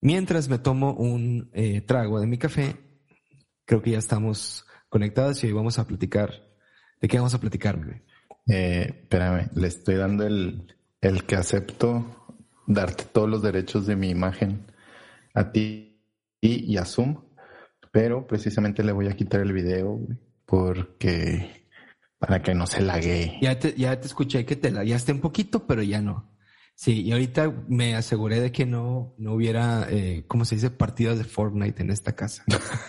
[0.00, 2.76] Mientras me tomo un eh, trago de mi café,
[3.64, 6.30] creo que ya estamos conectados y hoy vamos a platicar.
[7.00, 8.04] ¿De qué vamos a platicar, bebé?
[8.48, 12.26] Eh, espérame, le estoy dando el, el que acepto
[12.66, 14.66] darte todos los derechos de mi imagen
[15.34, 16.00] a ti
[16.40, 17.22] y a Zoom,
[17.92, 20.00] pero precisamente le voy a quitar el video
[20.44, 21.66] porque
[22.18, 23.38] para que no se lague.
[23.40, 26.35] Ya te, ya te escuché que te lagueaste un poquito, pero ya no.
[26.78, 30.68] Sí, y ahorita me aseguré de que no, no hubiera, eh, ¿cómo se dice?
[30.68, 32.44] Partidas de Fortnite en esta casa.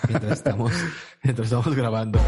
[0.09, 0.73] mientras estamos,
[1.23, 2.19] mientras estamos grabando.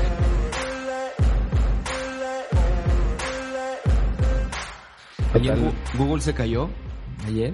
[5.34, 5.58] Ayer
[5.98, 6.70] Google se cayó.
[7.28, 7.54] Ayer.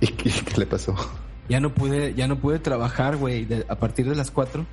[0.00, 0.96] ¿Y qué, le pasó?
[1.50, 4.64] Ya no pude, ya no pude trabajar, güey, a partir de las 4.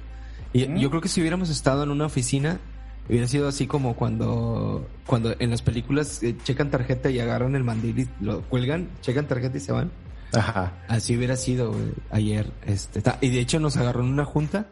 [0.53, 0.77] Y ¿Mm?
[0.77, 2.61] yo creo que si hubiéramos estado en una oficina,
[3.09, 7.63] hubiera sido así como cuando, cuando en las películas eh, checan tarjeta y agarran el
[7.63, 9.91] mandil y lo cuelgan, checan tarjeta y se van.
[10.33, 10.73] Ajá.
[10.87, 11.75] Así hubiera sido
[12.11, 12.51] ayer.
[12.65, 14.67] Este, y de hecho nos agarró en una junta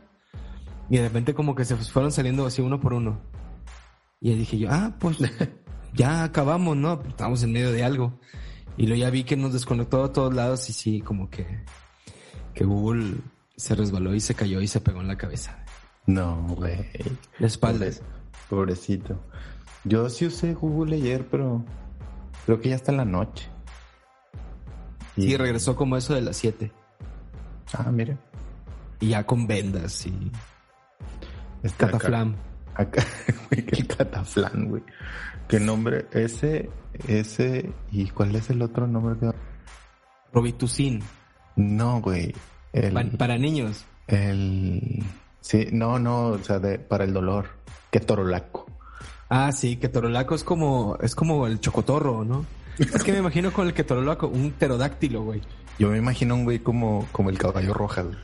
[0.89, 3.19] y de repente como que se fueron saliendo así uno por uno.
[4.21, 5.17] Y dije yo, ah, pues
[5.93, 7.01] ya acabamos, ¿no?
[7.07, 8.19] Estábamos en medio de algo.
[8.77, 11.63] Y luego ya vi que nos desconectó a todos lados y sí, como que,
[12.53, 13.15] que Google
[13.55, 15.65] se resbaló y se cayó y se pegó en la cabeza.
[16.05, 16.77] No, güey.
[17.39, 18.03] De espaldas.
[18.49, 19.19] Pobrecito.
[19.83, 21.63] Yo sí usé Google ayer, pero
[22.45, 23.47] creo que ya está en la noche.
[25.15, 26.71] Y- Sí, regresó como eso de las 7.
[27.73, 28.17] Ah, mire.
[28.99, 30.31] Y ya con vendas y
[31.63, 32.35] Está cataflam.
[32.75, 33.03] Acá,
[33.49, 34.83] güey, el cataflán, güey.
[35.47, 36.07] ¿Qué nombre?
[36.11, 36.69] Ese,
[37.07, 39.31] ese, ¿y cuál es el otro nombre que
[40.33, 41.01] Robitussin.
[41.55, 42.35] No, güey.
[42.73, 43.85] El, para niños.
[44.07, 45.03] el,
[45.47, 47.47] sí, no, no, o sea, de, para el dolor.
[47.91, 48.65] Que torolaco.
[49.29, 52.45] Ah, sí, que torolaco es como, es como el chocotorro, ¿no?
[52.79, 55.41] Es que me imagino con el que torolaco, un pterodáctilo, güey.
[55.79, 58.17] Yo me imagino un güey como, como el caballo roja, güey.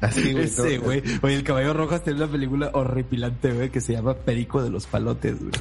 [0.00, 0.44] Así, güey.
[0.44, 1.02] Ese, todo- güey.
[1.22, 4.86] Oye, el caballo rojas tiene una película horripilante, güey, que se llama Perico de los
[4.86, 5.52] Palotes, güey.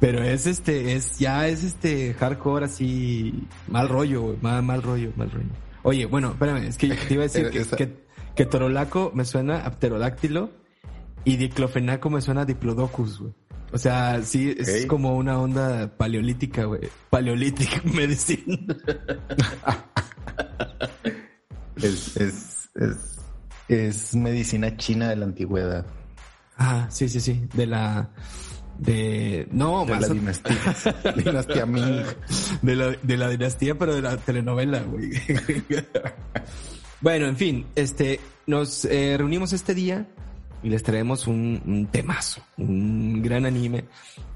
[0.00, 5.10] Pero es este, es, ya es este hardcore así, mal rollo, güey, mal, mal rollo,
[5.16, 5.48] mal rollo.
[5.82, 8.03] Oye, bueno, espérame, es que te iba a decir que, Esa- que,
[8.34, 10.50] que torolaco me suena a pterodáctilo
[11.24, 13.32] y diclofenaco me suena a diplodocus, güey.
[13.72, 16.82] O sea, sí, es como una onda paleolítica, güey.
[17.10, 18.56] Paleolítica medicina.
[21.76, 23.18] Es, es, es,
[23.68, 25.84] es medicina china de la antigüedad.
[26.56, 27.48] Ah, sí, sí, sí.
[27.52, 28.10] De la,
[28.78, 30.56] de, no, De más la dinastía.
[31.16, 32.04] dinastía Ming.
[32.62, 35.10] De la, de la dinastía, pero de la telenovela, güey.
[37.04, 40.08] bueno, en fin, este, nos eh, reunimos este día
[40.62, 43.84] y les traemos un, un temazo, un gran anime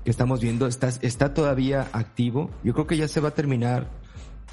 [0.05, 0.67] que estamos viendo.
[0.67, 2.51] Está, está todavía activo.
[2.63, 3.89] Yo creo que ya se va a terminar.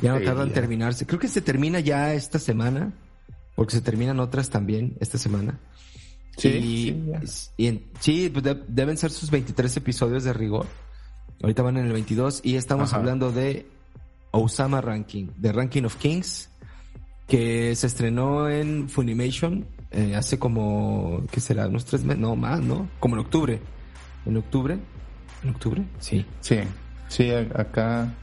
[0.01, 1.05] Ya no Sí, tarda en terminarse.
[1.05, 2.93] Creo que se termina ya esta semana,
[3.55, 5.59] porque se terminan otras también esta semana.
[6.37, 10.65] Sí, y, sí, y en- sí, pues de- deben ser sus 23 episodios de rigor.
[11.41, 12.97] Ahorita van en el 22 y estamos Ajá.
[12.99, 13.67] hablando de
[14.31, 16.49] Osama Ranking, de Ranking of Kings,
[17.27, 21.67] que se estrenó en Funimation eh, hace como, ¿qué será?
[21.67, 22.89] Unos tres meses, no más, ¿no?
[22.99, 23.61] Como en octubre.
[24.25, 24.77] ¿En octubre?
[25.43, 25.83] ¿En octubre?
[25.99, 26.25] Sí.
[26.41, 26.59] Sí,
[27.07, 28.13] sí, acá,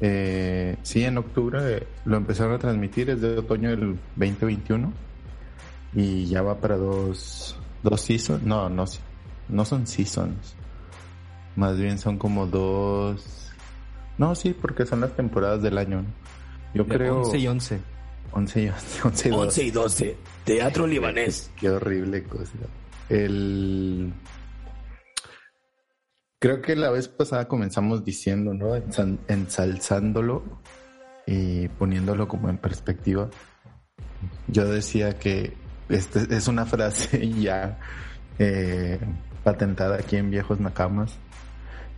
[0.00, 4.92] eh, sí, en octubre eh, lo empezaron a transmitir, es de otoño del 2021
[5.94, 8.84] y ya va para dos, dos seasons, no, no,
[9.48, 10.56] no son seasons,
[11.56, 13.52] más bien son como dos,
[14.18, 16.08] no, sí, porque son las temporadas del año, ¿no?
[16.74, 17.91] Yo De creo 11 y 11.
[18.32, 19.64] 11 y 11, 11 y 12.
[19.64, 20.16] y 12.
[20.44, 21.50] Teatro libanés.
[21.58, 22.52] Qué horrible cosa.
[23.08, 24.12] El...
[26.38, 28.74] Creo que la vez pasada comenzamos diciendo, ¿no?
[29.28, 30.42] Ensalzándolo
[31.26, 33.30] y poniéndolo como en perspectiva.
[34.48, 35.54] Yo decía que
[35.88, 37.78] este es una frase ya
[38.38, 38.98] eh,
[39.44, 41.16] patentada aquí en Viejos Nakamas,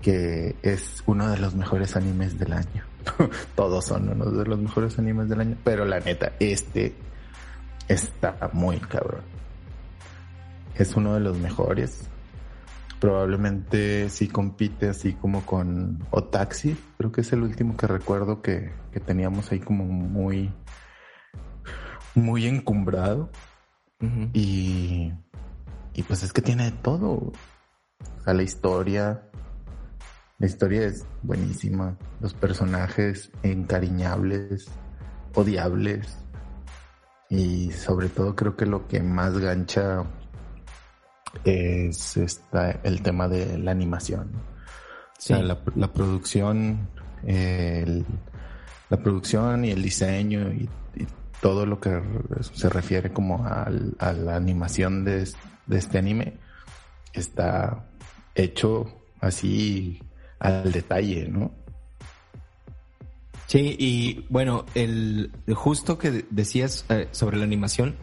[0.03, 2.85] que es uno de los mejores animes del año.
[3.57, 6.95] Todos son uno de los mejores animes del año, pero la neta, este
[7.89, 9.23] está muy cabrón.
[10.75, 12.09] Es uno de los mejores.
[13.01, 16.77] Probablemente sí compite así como con Otaxi.
[16.97, 20.53] Creo que es el último que recuerdo que, que teníamos ahí como muy,
[22.15, 23.31] muy encumbrado.
[24.33, 25.13] y,
[25.95, 27.11] y pues es que tiene de todo.
[27.11, 27.33] O
[28.25, 29.31] sea, la historia,
[30.39, 31.97] la historia es buenísima.
[32.21, 34.67] Los personajes encariñables,
[35.35, 36.19] odiables.
[37.31, 40.05] Y sobre todo creo que lo que más gancha
[41.45, 44.31] es esta, el tema de la animación.
[44.35, 46.89] O sea, la, producción,
[47.25, 50.69] la producción y el diseño y,
[51.41, 52.01] todo lo que
[52.55, 55.29] se refiere como a, la animación de,
[55.67, 56.39] de este anime
[57.13, 57.85] está
[58.35, 58.87] hecho
[59.21, 60.01] así
[60.45, 61.51] al detalle, ¿no?
[63.47, 67.95] Sí, y bueno, el justo que decías eh, sobre la animación,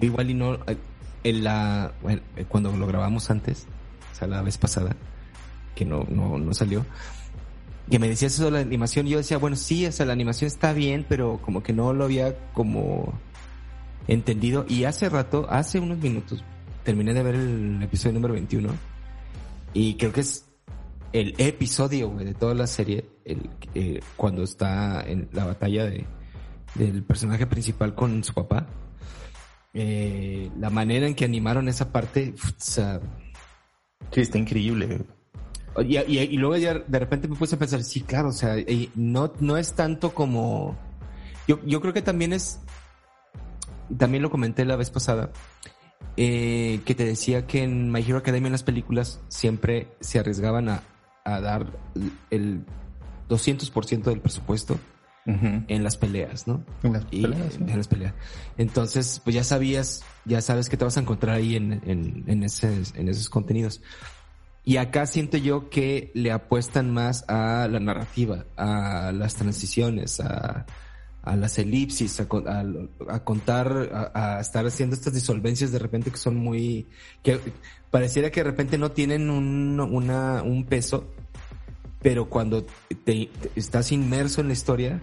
[0.00, 0.76] igual y no, eh,
[1.24, 3.66] en la, bueno, eh, cuando lo grabamos antes,
[4.12, 4.96] o sea, la vez pasada,
[5.76, 6.84] que no, no, no salió,
[7.88, 10.48] que me decías eso de la animación, yo decía, bueno, sí, o sea, la animación
[10.48, 13.12] está bien, pero como que no lo había como
[14.08, 16.42] entendido, y hace rato, hace unos minutos,
[16.82, 18.68] terminé de ver el episodio número 21,
[19.74, 20.47] y creo que es
[21.12, 26.06] el episodio, de toda la serie, el, eh, cuando está en la batalla de,
[26.74, 28.66] del personaje principal con su papá.
[29.74, 33.00] Eh, la manera en que animaron esa parte, o sea,
[34.10, 35.04] sí, está increíble.
[35.86, 38.56] Y, y, luego ya de repente me puse a pensar, sí, claro, o sea,
[38.94, 40.76] no, no es tanto como...
[41.46, 42.60] Yo, yo creo que también es,
[43.96, 45.30] también lo comenté la vez pasada,
[46.16, 50.68] eh, que te decía que en My Hero Academia en las películas siempre se arriesgaban
[50.68, 50.82] a,
[51.24, 51.66] a dar
[52.30, 52.64] el
[53.28, 54.78] 200% del presupuesto
[55.26, 56.64] en las peleas, ¿no?
[56.82, 57.56] En las peleas.
[57.56, 58.14] En, las peleas.
[58.56, 62.42] Entonces, pues ya sabías, ya sabes que te vas a encontrar ahí en, en, en,
[62.44, 63.82] esos, en esos contenidos.
[64.64, 70.64] Y acá siento yo que le apuestan más a la narrativa, a las transiciones, a,
[71.22, 72.26] a las elipsis, a,
[73.08, 76.86] a, contar, a, estar haciendo estas disolvencias de repente que son muy,
[77.22, 77.38] que
[77.90, 81.06] pareciera que de repente no tienen un, una, un peso,
[82.00, 82.64] pero cuando
[83.04, 85.00] te, estás inmerso en la historia,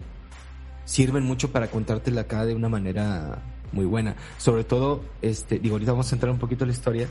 [0.86, 4.16] sirven mucho para contártela acá de una manera muy buena.
[4.38, 7.10] Sobre todo, este, digo, ahorita vamos a entrar un poquito en la historia,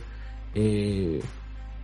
[0.54, 1.20] eh,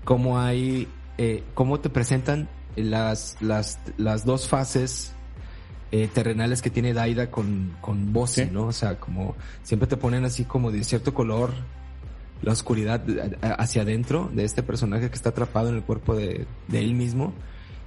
[0.05, 0.89] cómo hay,
[1.19, 5.15] eh, cómo te presentan las, las, las dos fases
[5.93, 8.67] eh, terrenales que tiene Daida con, con ¿no?
[8.67, 11.53] O sea, como siempre te ponen así como de cierto color,
[12.43, 13.03] la oscuridad
[13.43, 17.35] hacia adentro de este personaje que está atrapado en el cuerpo de, de él mismo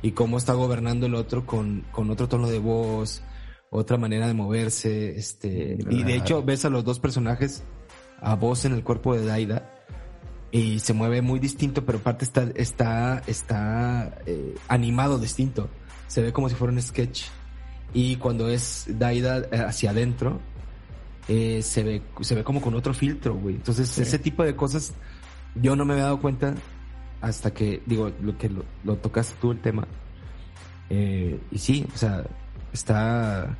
[0.02, 3.24] y cómo está gobernando el otro con, con otro tono de voz,
[3.70, 7.64] otra manera de moverse, este, y de hecho ves a los dos personajes
[8.22, 9.70] a voz en el cuerpo de Daida
[10.52, 15.68] y se mueve muy distinto, pero aparte está, está, está eh, animado distinto.
[16.08, 17.24] Se ve como si fuera un sketch.
[17.94, 20.40] Y cuando es Daida eh, hacia adentro,
[21.28, 23.56] eh, se ve, se ve como con otro filtro, güey.
[23.56, 24.94] Entonces, ese tipo de cosas,
[25.56, 26.56] yo no me había dado cuenta
[27.22, 29.88] hasta que, digo, lo que lo, lo tocaste tú el tema.
[30.90, 32.25] Eh, y sí, o sea,
[32.74, 33.57] está,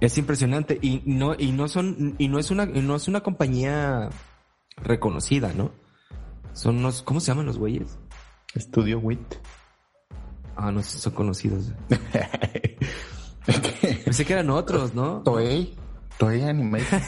[0.00, 4.10] es impresionante y no, y no son, y no es una, no es una compañía
[4.76, 5.72] reconocida, ¿no?
[6.52, 7.98] Son unos, ¿cómo se llaman los güeyes?
[8.54, 9.34] Estudio WIT.
[10.56, 11.72] Ah, no sé, son conocidos.
[14.04, 15.22] Pensé que eran otros, ¿no?
[15.22, 15.74] Toei.
[16.18, 17.00] Toei Animation.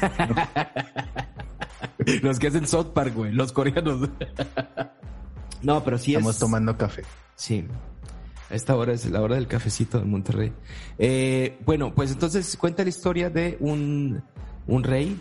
[2.23, 3.33] los que hacen South Park, güey.
[3.33, 4.09] Los coreanos.
[5.63, 7.03] no, pero sí Estamos tomando café.
[7.35, 7.67] Sí.
[8.49, 10.53] Esta hora es la hora del cafecito de Monterrey.
[10.99, 14.23] Eh, bueno, pues entonces cuenta la historia de un,
[14.67, 15.21] un rey.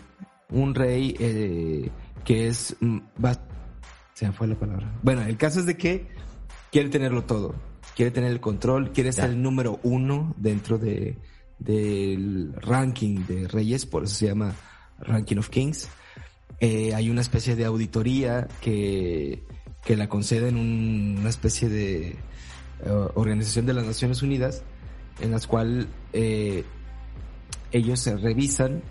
[0.50, 1.90] Un rey eh,
[2.24, 2.76] que es...
[2.80, 2.98] Mm,
[4.14, 4.92] se me fue la palabra.
[5.02, 6.08] Bueno, el caso es de que
[6.70, 7.54] quiere tenerlo todo
[7.94, 11.16] quiere tener el control, quiere ser el número uno dentro de,
[11.58, 14.54] del ranking de reyes, por eso se llama
[15.00, 15.88] Ranking of Kings.
[16.58, 19.42] Eh, hay una especie de auditoría que,
[19.84, 22.16] que la conceden una especie de eh,
[23.14, 24.62] organización de las Naciones Unidas
[25.20, 26.64] en las cual eh,
[27.72, 28.82] ellos se revisan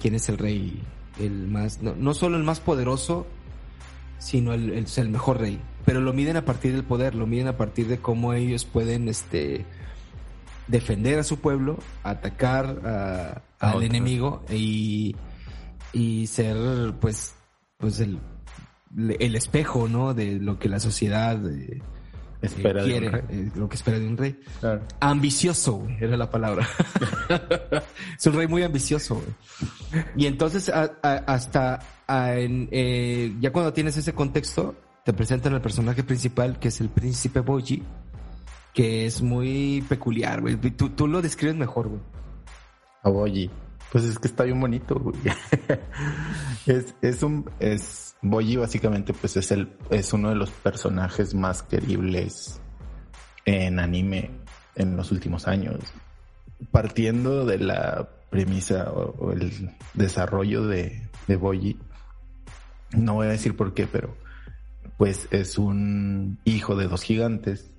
[0.00, 0.82] quién es el rey,
[1.20, 3.26] el más, no, no solo el más poderoso,
[4.18, 7.56] sino el, el mejor rey pero lo miden a partir del poder, lo miden a
[7.56, 9.64] partir de cómo ellos pueden este
[10.66, 15.14] defender a su pueblo, atacar al enemigo y,
[15.92, 17.34] y ser pues
[17.78, 18.18] pues el,
[18.96, 21.82] el espejo no de lo que la sociedad eh,
[22.40, 24.40] espera quiere, eh, lo que espera de un rey.
[25.00, 26.66] Ambicioso, era la palabra.
[28.18, 29.22] es un rey muy ambicioso.
[30.16, 36.58] Y entonces hasta en, eh, ya cuando tienes ese contexto, te presentan al personaje principal,
[36.58, 37.82] que es el príncipe Boji,
[38.72, 40.56] que es muy peculiar, güey.
[40.56, 42.00] Tú, tú lo describes mejor, güey.
[43.02, 43.50] A Boji.
[43.92, 45.14] Pues es que está bien bonito, güey.
[46.66, 51.62] es, es un, es, Boyi básicamente pues es el, es uno de los personajes más
[51.62, 52.60] queribles
[53.44, 54.30] en anime
[54.74, 55.78] en los últimos años.
[56.70, 61.78] Partiendo de la premisa o, el desarrollo de, de Boyi,
[62.96, 64.16] no voy a decir por qué, pero
[64.96, 67.70] pues es un hijo de dos gigantes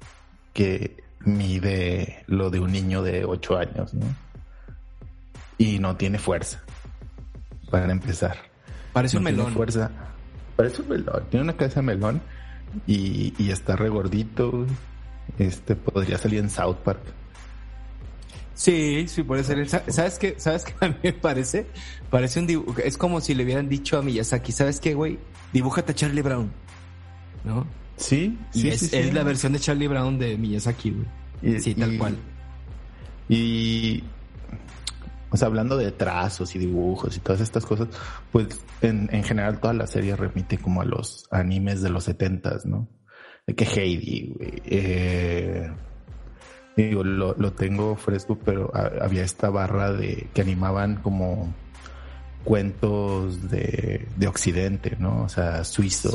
[0.53, 4.05] que mide lo de un niño de ocho años, ¿no?
[5.57, 6.61] Y no tiene fuerza,
[7.69, 8.37] para empezar.
[8.93, 9.53] Parece un melón.
[9.53, 9.91] fuerza.
[10.55, 11.23] Parece un melón.
[11.29, 12.21] Tiene una cabeza de melón
[12.87, 14.65] y, y está regordito.
[15.37, 17.01] Este podría salir en South Park.
[18.55, 19.67] Sí, sí, puede ser.
[19.67, 20.35] ¿Sabes qué?
[20.37, 21.67] ¿Sabes qué a mí me parece?
[22.09, 22.79] Parece un dibujo.
[22.79, 25.19] Es como si le hubieran dicho a Miyazaki, ¿sabes qué, güey?
[25.51, 26.51] Dibújate a Charlie Brown.
[27.45, 27.65] ¿No?
[27.97, 31.59] Sí, sí, es, es la versión de Charlie Brown de Miyazaki, güey.
[31.59, 32.17] sí, tal cual.
[33.29, 34.03] Y,
[35.29, 37.87] o sea, hablando de trazos y dibujos y todas estas cosas,
[38.31, 42.65] pues en, en general toda la serie remite como a los animes de los setentas,
[42.65, 42.87] ¿no?
[43.47, 44.61] De que Heidi, güey.
[44.65, 45.71] Eh,
[46.75, 51.53] digo, lo, lo tengo fresco, pero había esta barra de que animaban como
[52.45, 55.23] cuentos de, de Occidente, ¿no?
[55.23, 56.13] O sea, suizos,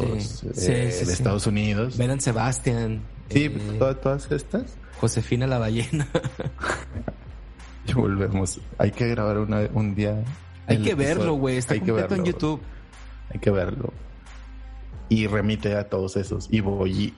[0.54, 1.98] sí, eh, sí, de Estados Unidos.
[1.98, 3.02] Verán Sebastián.
[3.28, 4.76] Sí, eh, todas, todas estas.
[4.98, 6.08] Josefina la ballena.
[7.86, 8.60] y volvemos.
[8.78, 10.24] Hay que grabar una, un día.
[10.66, 11.56] Hay que verlo, güey.
[11.56, 12.60] Está Hay completo en YouTube.
[13.32, 13.92] Hay que verlo.
[15.08, 16.48] Y remite a todos esos.
[16.50, 17.12] Y voy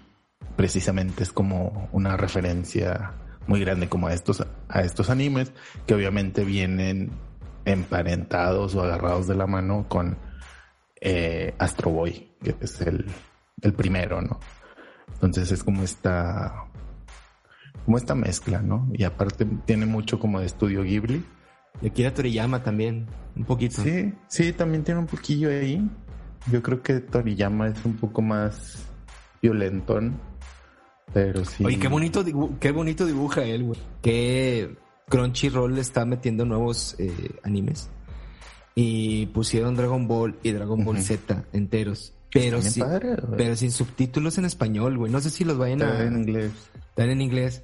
[0.57, 3.13] precisamente es como una referencia
[3.47, 5.53] muy grande como a estos, a estos animes
[5.87, 7.11] que obviamente vienen
[7.65, 10.17] emparentados o agarrados de la mano con
[11.01, 13.07] eh, Astro Boy, que es el,
[13.61, 14.39] el primero, ¿no?
[15.15, 16.67] Entonces es como esta,
[17.85, 18.89] como esta mezcla, ¿no?
[18.93, 21.25] Y aparte tiene mucho como de estudio Ghibli.
[21.81, 23.83] De Kira Toriyama también, un poquito.
[23.83, 25.89] Sí, sí, también tiene un poquillo ahí.
[26.51, 28.85] Yo creo que Toriyama es un poco más
[29.41, 30.21] violentón,
[31.13, 31.65] pero sí.
[31.65, 32.25] Oye, qué bonito,
[32.61, 33.81] qué bonito dibuja él, güey.
[34.03, 34.77] Que
[35.09, 37.89] Crunchyroll está metiendo nuevos eh, animes.
[38.75, 42.15] Y pusieron Dragon Ball y Dragon Ball Z enteros.
[42.33, 42.85] Pero, sin,
[43.37, 45.13] pero sin subtítulos en español, güey.
[45.13, 46.03] No sé si los vayan a...
[46.03, 46.53] en inglés.
[46.89, 47.63] Están en inglés.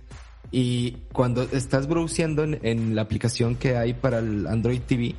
[0.50, 5.14] Y cuando estás browseando en, la aplicación que hay para el Android TV,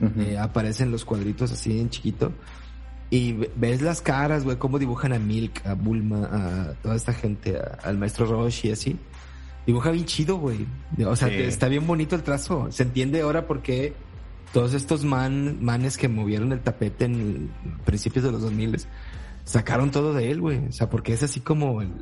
[0.00, 2.32] eh, aparecen los cuadritos así en chiquito.
[3.10, 7.58] Y ves las caras, güey, cómo dibujan a Milk, a Bulma, a toda esta gente,
[7.82, 8.98] al maestro Roshi y así.
[9.66, 10.66] Dibuja bien chido, güey.
[11.06, 12.70] O sea, está bien bonito el trazo.
[12.70, 13.94] Se entiende ahora por qué
[14.52, 17.50] todos estos man, manes que movieron el tapete en
[17.84, 18.86] principios de los 2000
[19.44, 20.68] sacaron todo de él, güey.
[20.68, 21.92] O sea, porque es así como el,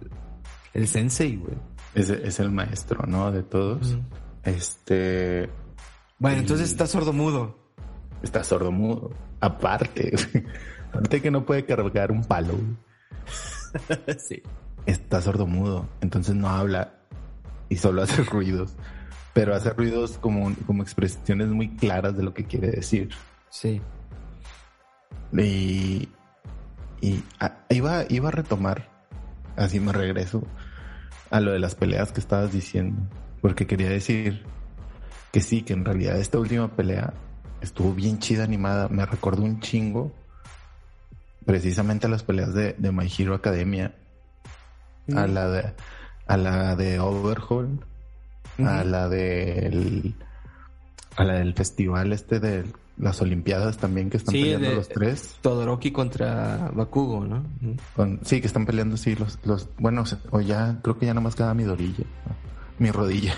[0.72, 1.56] el sensei, güey.
[1.94, 3.30] Es, es, el maestro, ¿no?
[3.30, 3.98] De todos.
[4.44, 5.50] Este.
[6.18, 7.58] Bueno, entonces está sordo-mudo.
[8.22, 9.10] Está sordo-mudo.
[9.40, 10.14] Aparte,
[10.88, 12.54] aparte que no puede cargar un palo.
[14.18, 14.42] sí.
[14.86, 15.88] Está sordo-mudo.
[16.00, 17.01] Entonces no habla
[17.72, 18.74] y solo hace ruidos.
[19.32, 23.08] Pero hace ruidos como, como expresiones muy claras de lo que quiere decir.
[23.48, 23.80] Sí.
[25.32, 26.10] Y,
[27.00, 27.24] y
[27.70, 28.90] iba, iba a retomar,
[29.56, 30.42] así me regreso,
[31.30, 33.00] a lo de las peleas que estabas diciendo.
[33.40, 34.44] Porque quería decir
[35.32, 37.14] que sí, que en realidad esta última pelea
[37.62, 38.88] estuvo bien chida animada.
[38.90, 40.12] Me recordó un chingo
[41.46, 43.94] precisamente a las peleas de, de My Hero Academia.
[45.16, 45.74] A la de
[46.26, 47.84] a la de Overhaul,
[48.58, 50.14] a la del
[51.16, 52.64] a la del festival este de
[52.98, 55.36] las Olimpiadas también que están peleando los tres.
[55.40, 57.44] Todoroki contra Bakugo, ¿no?
[58.22, 61.34] sí, que están peleando, sí, los, los, bueno, o ya, creo que ya nada más
[61.34, 62.04] queda mi dorilla,
[62.78, 63.34] mi rodilla.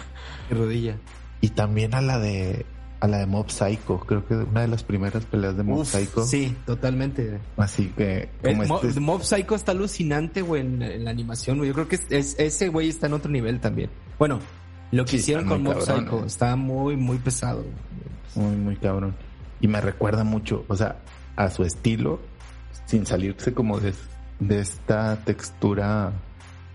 [0.50, 0.96] Mi rodilla.
[1.40, 2.66] Y también a la de
[3.04, 4.00] a la de Mob Psycho.
[4.00, 6.24] Creo que una de las primeras peleas de Mob Psycho.
[6.24, 7.38] Sí, totalmente.
[7.58, 8.30] Así que.
[8.42, 12.88] Este Mob, Psycho está alucinante, güey, en, la animación, Yo creo que es, ese güey
[12.88, 13.90] está en otro nivel también.
[14.18, 14.40] Bueno,
[14.90, 16.26] lo que hicieron con Mob Psycho eh.
[16.26, 17.66] está muy, muy pesado.
[18.34, 19.14] Muy, muy cabrón.
[19.60, 20.96] Y me recuerda mucho, o sea,
[21.36, 22.20] a su estilo,
[22.86, 23.92] sin salirse como de,
[24.40, 26.10] de esta textura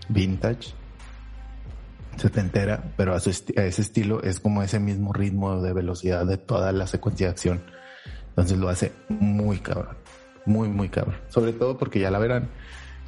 [0.08, 0.74] vintage
[2.28, 6.72] se entera, pero a, ese estilo es como ese mismo ritmo de velocidad de toda
[6.72, 7.62] la secuencia de acción.
[8.30, 9.96] Entonces lo hace muy cabrón,
[10.46, 11.16] muy, muy cabrón.
[11.28, 12.48] Sobre todo porque ya la verán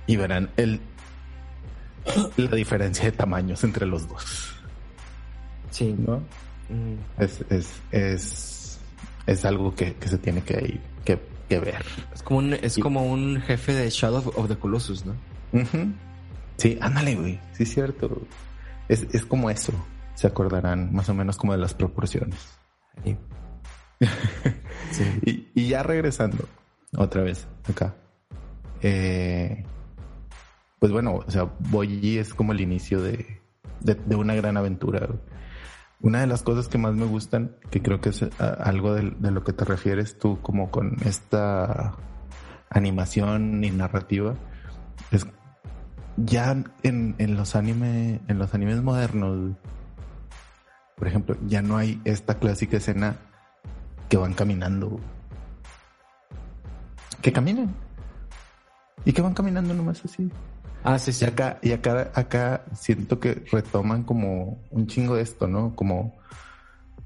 [0.07, 0.81] y verán el,
[2.37, 4.55] la diferencia de tamaños entre los dos.
[5.71, 5.95] Sí.
[5.99, 6.19] ¿No?
[6.69, 7.23] Mm.
[7.23, 8.81] Es, es, es,
[9.27, 11.85] es algo que, que se tiene que, que, que, ver.
[12.15, 15.15] Es como un, es como un jefe de Shadow of the Colossus, ¿no?
[16.57, 17.41] Sí, ándale, güey.
[17.53, 18.23] Sí, es cierto.
[18.93, 19.73] Es, es como eso.
[20.15, 22.39] Se acordarán más o menos como de las proporciones.
[25.55, 26.45] ya regresando
[26.95, 27.95] otra vez acá.
[28.83, 29.65] Eh,
[30.79, 33.41] pues bueno, o sea, Boyi es como el inicio de,
[33.81, 35.09] de, una gran aventura.
[36.03, 39.43] Una de las cosas que más me gustan, que creo que es algo de, lo
[39.43, 41.95] que te refieres tú como con esta
[42.69, 44.35] animación y narrativa,
[46.17, 49.57] ya en, en los anime, en los animes modernos,
[50.97, 53.17] por ejemplo, ya no hay esta clásica escena
[54.09, 55.01] que van caminando.
[57.21, 57.75] Que caminan.
[59.05, 60.31] Y que van caminando nomás así.
[60.85, 61.25] Ah, sí, sí.
[61.25, 65.75] Y acá, y acá, acá siento que retoman como un chingo de esto, ¿no?
[65.75, 66.15] Como,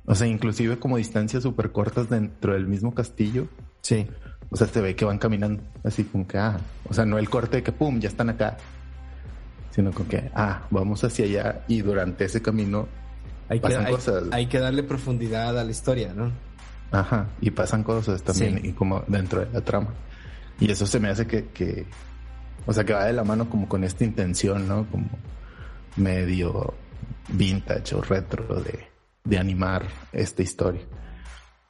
[0.05, 3.49] o sea, inclusive como distancias súper cortas dentro del mismo castillo.
[3.83, 4.09] Sí.
[4.51, 6.59] O sea, se ve que van caminando así como que, ah,
[6.89, 8.57] o sea, no el corte de que, pum, ya están acá.
[9.77, 12.89] Sino como que, ah, vamos hacia allá y durante ese camino
[13.49, 14.25] hay pasan que, cosas.
[14.33, 16.33] Hay, que darle profundidad a la historia, ¿no?
[16.91, 19.93] Ajá, y pasan cosas también, y como dentro de la trama.
[20.59, 21.87] Y eso se me hace que, que,
[22.65, 24.87] o sea, que va de la mano como con esta intención, ¿no?
[24.91, 25.11] Como
[25.97, 26.75] medio
[27.29, 28.81] vintage o retro de,
[29.25, 30.83] de animar esta historia.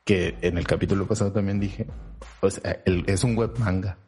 [0.04, 1.88] Que en el capítulo pasado también dije,
[2.40, 3.98] o sea, es un web manga.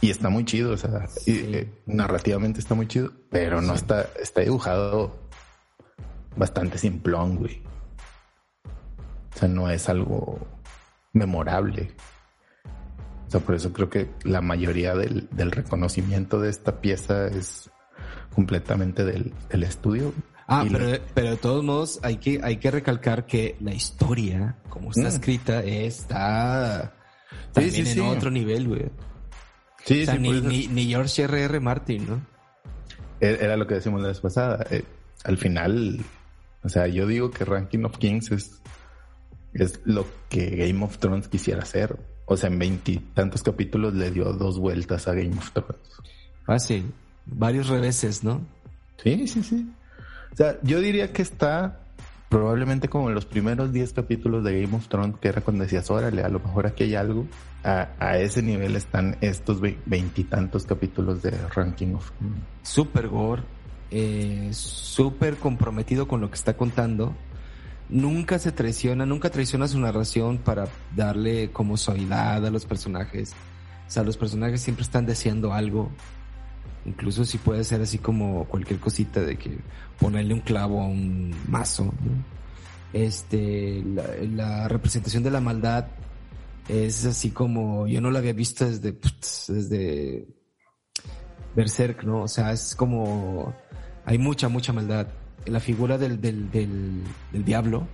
[0.00, 4.42] Y está muy chido, o sea, eh, narrativamente está muy chido, pero no está, está
[4.42, 5.16] dibujado
[6.36, 7.62] bastante simplón, güey.
[9.34, 10.38] O sea, no es algo
[11.12, 11.94] memorable.
[13.26, 17.70] O sea, por eso creo que la mayoría del, reconocimiento de esta pieza es
[18.34, 20.12] completamente del, estudio.
[20.46, 24.90] Ah, pero, pero de todos modos hay que, hay que recalcar que la historia, como
[24.90, 25.06] está mm.
[25.06, 26.94] escrita, está
[27.52, 28.90] también en otro nivel, güey.
[29.86, 31.44] Sí, o sea, ni, ni, George R.R.
[31.44, 31.60] R.
[31.60, 32.26] Martin, ¿no?
[33.20, 34.66] E, era lo que decimos la vez pasada.
[34.70, 34.82] Eh,
[35.24, 36.00] al final,
[36.64, 38.60] o sea, yo digo que Ranking of Kings es,
[39.54, 41.96] es lo que Game of Thrones quisiera hacer.
[42.24, 46.64] O sea, en veintitantos capítulos le dio dos vueltas a Game of Thrones.
[46.64, 46.84] Sí.
[47.24, 48.44] Varios reveses, ¿no?
[49.02, 49.70] Sí, sí, sí.
[50.32, 51.85] O sea, yo diría que está
[52.28, 55.90] probablemente como en los primeros diez capítulos de Game of Thrones, que era cuando decías,
[55.90, 57.26] órale, a lo mejor aquí hay algo.
[57.64, 62.10] A, ese nivel están estos veintitantos capítulos de Ranking of.
[62.62, 63.42] Super gore,
[63.90, 67.14] eh, súper comprometido con lo que está contando
[67.88, 73.32] nunca se traiciona, nunca traiciona su narración para darle como suavidad a los personajes.
[73.86, 75.90] O sea, los personajes siempre están deseando algo.
[76.84, 79.58] Incluso si puede ser así como cualquier cosita de que
[79.98, 81.92] ponerle un clavo a un mazo.
[82.92, 83.82] Este,
[84.34, 85.88] la, representación de la maldad
[86.68, 88.96] es así como yo no la había visto desde,
[89.48, 90.26] desde
[91.54, 92.22] Berserk, ¿no?
[92.22, 93.54] O sea, es como
[94.04, 95.08] hay mucha, mucha maldad
[95.46, 97.04] la figura del, del, del,
[97.44, 97.86] diablo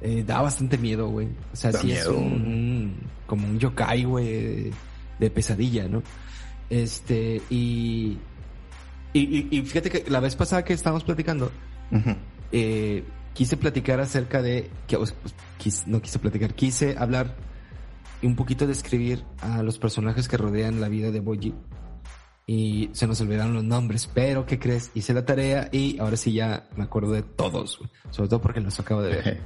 [0.00, 1.28] eh, da bastante miedo, güey.
[1.52, 4.72] O sea, sí es un, como un yokai, güey,
[5.18, 6.02] de, pesadilla, ¿no?
[6.68, 8.18] Este, y,
[9.12, 11.50] y, fíjate que la vez pasada que estábamos platicando,
[12.52, 15.14] eh, quise platicar acerca de, que, pues,
[15.86, 17.36] no quise platicar, quise hablar
[18.22, 21.54] y un poquito describir a los personajes que rodean la vida de Boji
[22.46, 24.90] y se nos olvidaron los nombres, pero ¿qué crees?
[24.94, 28.78] Hice la tarea y ahora sí ya me acuerdo de todos, sobre todo porque los
[28.78, 29.40] acabo de ver.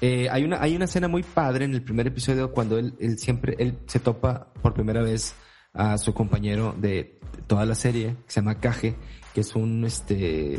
[0.00, 3.18] eh, hay una hay una escena muy padre en el primer episodio cuando él, él
[3.18, 5.34] siempre él se topa por primera vez
[5.72, 8.96] a su compañero de toda la serie que se llama Kaje,
[9.34, 10.58] que es un este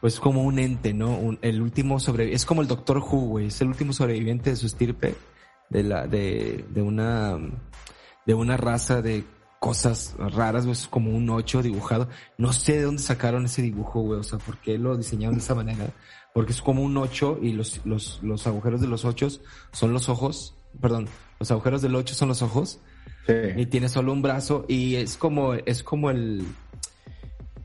[0.00, 1.18] pues como un ente, ¿no?
[1.40, 4.66] el último sobreviviente, es como el Doctor Who, güey, es el último sobreviviente de su
[4.66, 5.14] estirpe
[5.70, 7.38] de la de de una
[8.26, 9.24] de una raza de
[9.64, 12.10] cosas raras, es como un 8 dibujado.
[12.36, 15.40] No sé de dónde sacaron ese dibujo, güey, o sea, por qué lo diseñaron de
[15.40, 15.86] esa manera.
[16.34, 19.28] Porque es como un 8 y los, los, los agujeros de los 8
[19.72, 21.08] son los ojos, perdón,
[21.40, 22.80] los agujeros del 8 son los ojos.
[23.26, 23.32] Sí.
[23.56, 26.44] Y tiene solo un brazo y es como, es como el,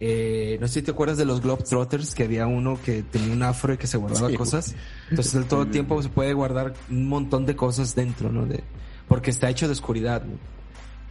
[0.01, 3.43] eh, no sé si te acuerdas de los Globetrotters, que había uno que tenía un
[3.43, 4.75] afro y que se guardaba cosas.
[5.09, 8.45] Entonces, todo el tiempo se puede guardar un montón de cosas dentro, ¿no?
[8.45, 8.63] De,
[9.07, 10.37] porque está hecho de oscuridad, ¿no?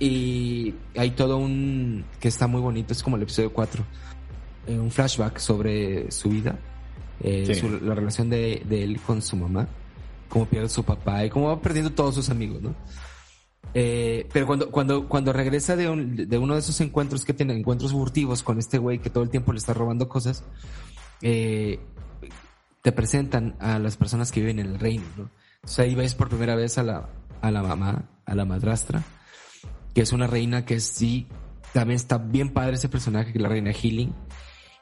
[0.01, 3.85] Y hay todo un que está muy bonito, es como el episodio 4,
[4.69, 6.57] eh, un flashback sobre su vida,
[7.21, 9.69] eh, la relación de, él con su mamá,
[10.29, 12.75] cómo pierde su papá y cómo va perdiendo todos sus amigos, ¿no?
[13.75, 15.87] Eh, pero cuando, cuando, cuando regresa de,
[16.27, 19.31] de uno de esos encuentros que tiene, encuentros furtivos con este güey que todo el
[19.31, 20.45] tiempo le está robando cosas,
[21.21, 25.31] te presentan a las personas que viven en el reino, ¿no?
[25.57, 27.09] Entonces ahí ves por primera vez a la,
[27.43, 29.03] a la mamá, a la madrastra,
[29.95, 31.27] que es una reina que sí,
[31.73, 34.15] también está bien padre ese personaje, que la reina Healing.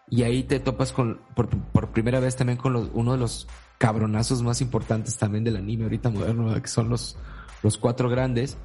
[0.09, 3.49] Y ahí te topas con, por, por primera vez también con los, uno de los
[3.79, 7.17] cabronazos más importantes también del anime ahorita moderno, que son los,
[7.63, 8.57] los cuatro grandes.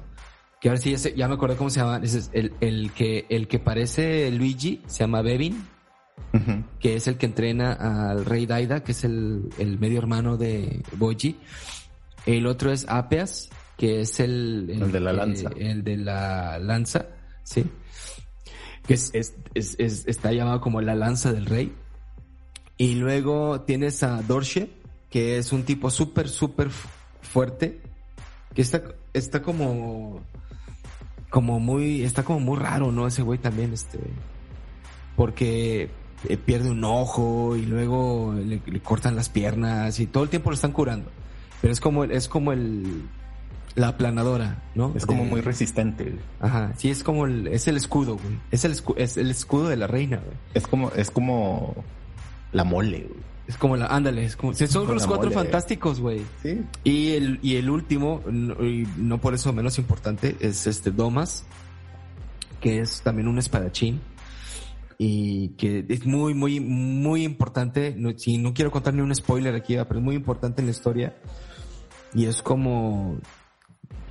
[0.62, 2.00] Que ahora sí, ya, me acuerdo cómo se llama.
[2.04, 5.66] Es el, el, que, el que parece Luigi se llama Bevin,
[6.78, 10.80] que es el que entrena al rey Daida, que es el, el medio hermano de
[10.92, 11.36] Boji.
[12.26, 15.50] El otro es Apeas, que es el, el, de la lanza.
[15.56, 17.06] El, de la lanza,
[17.42, 17.64] sí.
[18.86, 21.74] Que es, es, es, está llamado como la lanza del rey.
[22.78, 24.70] Y luego tienes a Dorshe,
[25.10, 26.70] que es un tipo súper, súper
[27.20, 27.80] fuerte,
[28.54, 30.22] que está, está como,
[31.32, 33.06] como muy, está como muy raro, ¿no?
[33.06, 33.98] Ese güey también, este,
[35.16, 35.88] porque
[36.28, 40.54] eh, pierde un ojo y luego le, cortan las piernas y todo el tiempo lo
[40.54, 41.10] están curando.
[41.62, 43.08] Pero es como, es como el,
[43.74, 44.92] la aplanadora, ¿no?
[44.94, 46.18] Es como muy resistente.
[46.38, 48.38] Ajá, sí, es como el, es el escudo, güey.
[48.50, 50.36] Es el, es el escudo de la reina, güey.
[50.52, 51.74] Es como, es como
[52.52, 53.31] la mole, güey.
[53.46, 56.22] Es como la, ándale, es como, son los cuatro fantásticos, güey.
[56.42, 56.62] Sí.
[56.84, 61.44] Y el, y el último, y no por eso menos importante, es este Domas,
[62.60, 64.00] que es también un espadachín.
[64.98, 67.92] Y que es muy, muy, muy importante.
[67.96, 70.70] No, si no quiero contar ni un spoiler aquí, pero es muy importante en la
[70.70, 71.16] historia.
[72.14, 73.18] Y es como,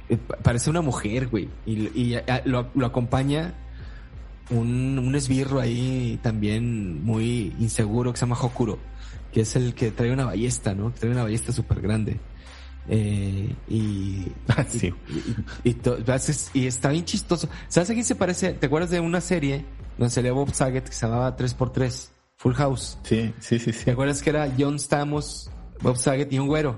[0.09, 1.47] eh, parece una mujer, güey.
[1.65, 3.53] Y, y lo, lo acompaña
[4.51, 8.79] un, un esbirro ahí también muy inseguro que se llama Hokuro
[9.31, 10.93] que es el que trae una ballesta, ¿no?
[10.93, 12.19] Que trae una ballesta súper grande.
[12.87, 14.93] Eh, y, ah, sí.
[15.63, 15.77] y, y,
[16.53, 17.47] y, está bien chistoso.
[17.67, 18.53] ¿Sabes a quién se parece?
[18.53, 19.65] ¿Te acuerdas de una serie
[19.97, 22.09] donde salía Bob Saget que se llamaba 3x3?
[22.37, 22.97] Full House.
[23.03, 23.85] Sí, sí, sí, sí.
[23.85, 26.75] ¿Te acuerdas que era John Stamos, Bob Saget y un güero?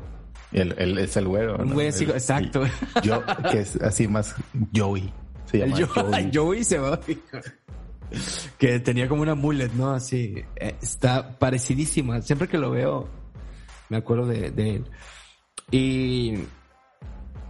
[0.51, 1.55] Él, él es el güero.
[1.55, 2.63] Un güey así, exacto.
[3.01, 4.35] Yo, que es así más
[4.75, 5.11] Joey.
[5.53, 6.31] Se llama Joey.
[6.33, 6.99] Joey se va a
[8.57, 9.91] que tenía como una mullet, ¿no?
[9.91, 12.21] Así, eh, está parecidísima.
[12.21, 13.07] Siempre que lo veo,
[13.89, 14.85] me acuerdo de, él.
[15.71, 16.33] Y,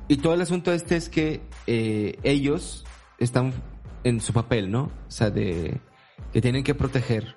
[0.09, 2.85] y todo el asunto este es que eh, ellos
[3.19, 3.53] están
[4.03, 4.83] en su papel, ¿no?
[4.83, 5.79] O sea, de
[6.33, 7.35] que tienen que proteger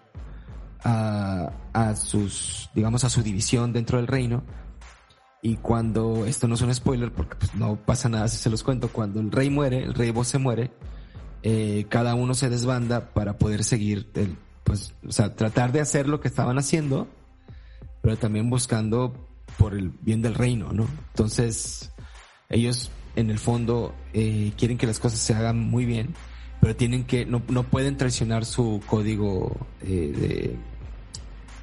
[0.83, 4.43] a, a sus, digamos, a su división dentro del reino.
[5.47, 8.65] Y cuando, esto no es un spoiler porque pues, no pasa nada si se los
[8.65, 10.73] cuento, cuando el rey muere, el rey vos se muere,
[11.45, 16.09] eh, cada uno se desbanda para poder seguir, el, pues, o sea, tratar de hacer
[16.09, 17.07] lo que estaban haciendo,
[18.03, 20.89] pero también buscando por el bien del reino, ¿no?
[21.11, 21.93] Entonces,
[22.49, 26.17] ellos en el fondo eh, quieren que las cosas se hagan muy bien,
[26.61, 30.57] pero tienen que, no, no pueden traicionar su código eh, de,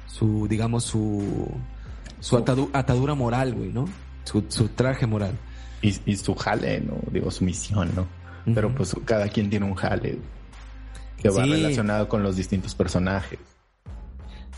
[0.06, 1.52] su, digamos, su,
[2.24, 3.84] su atadura moral, güey, ¿no?
[4.24, 5.38] Su, su traje moral.
[5.82, 6.96] Y, y su jale, ¿no?
[7.12, 8.06] Digo, su misión, ¿no?
[8.54, 10.18] pero pues cada quien tiene un jale
[11.18, 13.38] que va relacionado con los distintos personajes.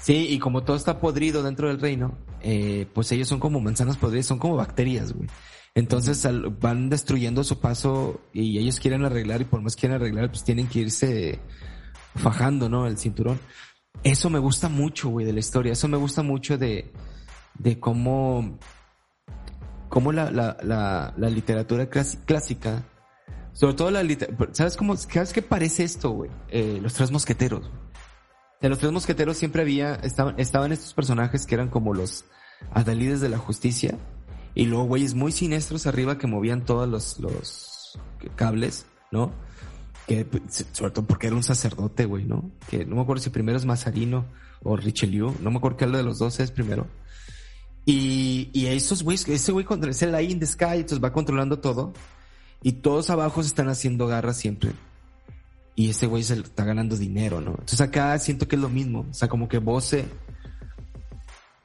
[0.00, 3.96] Sí, y como todo está podrido dentro del reino, eh, pues ellos son como manzanas
[3.96, 5.28] podridas, son como bacterias, güey.
[5.74, 6.26] Entonces
[6.60, 10.68] van destruyendo su paso y ellos quieren arreglar y por más quieren arreglar, pues tienen
[10.68, 11.40] que irse
[12.14, 12.86] fajando, ¿no?
[12.86, 13.40] El cinturón.
[14.04, 15.72] Eso me gusta mucho, güey, de la historia.
[15.72, 16.92] Eso me gusta mucho de,
[17.58, 18.58] de cómo,
[19.88, 22.84] cómo la, la, la, la literatura clásica
[23.56, 24.04] sobre todo la
[24.52, 24.98] ¿Sabes cómo?
[24.98, 26.30] ¿Sabes qué parece esto, güey?
[26.48, 27.70] Eh, los tres mosqueteros.
[28.60, 32.26] En los tres mosqueteros siempre había, estaban, estaban estos personajes que eran como los
[32.72, 33.96] adalides de la justicia.
[34.54, 37.98] Y luego güeyes muy siniestros arriba que movían todos los, los
[38.34, 39.32] cables, ¿no?
[40.06, 40.26] Que,
[40.72, 42.50] sobre todo porque era un sacerdote, güey, ¿no?
[42.68, 44.26] Que no me acuerdo si primero es Mazarino
[44.62, 45.34] o Richelieu.
[45.40, 46.88] No me acuerdo qué de los dos es primero.
[47.88, 51.60] Y, y esos güeyes, ese güey es el ahí in the sky, entonces va controlando
[51.60, 51.94] todo.
[52.62, 54.72] Y todos abajo se están haciendo garras siempre.
[55.76, 57.50] Y ese güey se está ganando dinero, ¿no?
[57.50, 59.06] Entonces acá siento que es lo mismo.
[59.08, 60.06] O sea, como que Bose.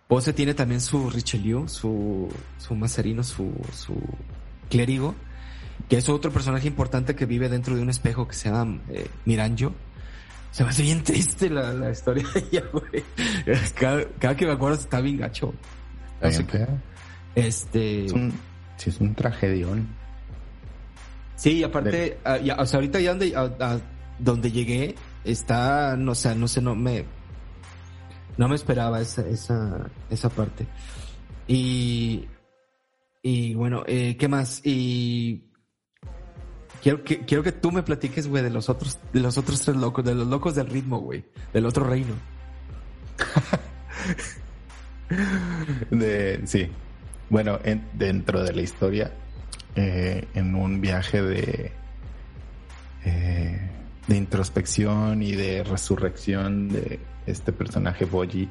[0.08, 2.30] Bose tiene también su Richelieu, su,
[2.60, 3.96] su Mazarino, su, su
[4.70, 5.16] clérigo.
[5.90, 9.08] Que es otro personaje importante que vive dentro de un espejo que se llama eh,
[9.26, 9.74] Miranjo.
[10.52, 13.04] Se me hace bien triste la, la historia de ella, güey.
[14.20, 15.54] Cada, que me acuerdo está bien gacho.
[17.36, 18.06] Este.
[18.06, 18.34] Es un,
[18.78, 19.88] sí, es un tragedión.
[21.36, 23.80] Sí, aparte, ah, o sea, ahorita ya donde, a,
[24.20, 27.04] donde llegué, está, no, o sea, no sé, no me,
[28.38, 30.68] no me esperaba esa, esa, esa parte.
[31.48, 32.28] Y,
[33.24, 34.62] y bueno, eh, ¿qué más?
[34.64, 35.50] Y
[36.84, 39.76] quiero que, quiero que tú me platiques, güey, de los otros, de los otros tres
[39.76, 42.14] locos, de los locos del ritmo, güey, del otro reino.
[46.46, 46.70] sí.
[47.30, 47.60] Bueno,
[47.94, 49.12] dentro de la historia,
[49.76, 51.72] eh, en un viaje de,
[53.06, 53.70] eh,
[54.08, 58.50] de introspección y de resurrección de, este personaje Boji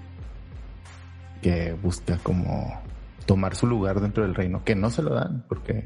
[1.42, 2.80] que busca como
[3.26, 5.84] tomar su lugar dentro del reino, que no se lo dan, porque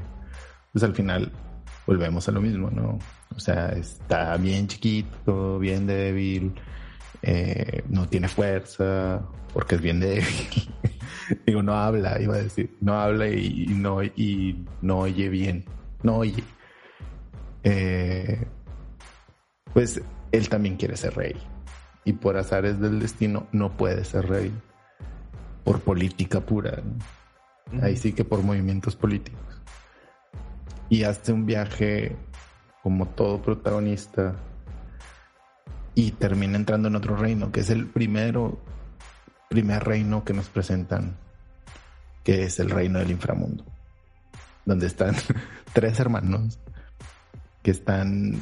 [0.71, 1.31] pues al final
[1.85, 2.99] volvemos a lo mismo, ¿no?
[3.35, 6.53] O sea, está bien chiquito, bien débil,
[7.21, 9.21] eh, no tiene fuerza,
[9.55, 10.25] porque es bien débil.
[11.47, 15.63] Digo, no habla, iba a decir, no habla y, no, y no oye bien,
[16.03, 16.43] no oye.
[17.63, 18.45] Eh,
[19.73, 20.01] pues
[20.33, 21.35] él también quiere ser rey.
[22.03, 24.51] Y por azares del destino no puede ser rey.
[25.63, 26.83] Por política pura.
[27.81, 29.61] Ahí sí que por movimientos políticos.
[30.89, 32.17] Y hace un viaje
[32.83, 34.35] como todo protagonista
[35.95, 38.59] y termina entrando en otro reino, que es el primero,
[39.49, 41.15] primer reino que nos presentan,
[42.23, 43.63] que es el reino del inframundo,
[44.65, 45.15] donde están
[45.73, 46.59] tres hermanos
[47.61, 48.39] que están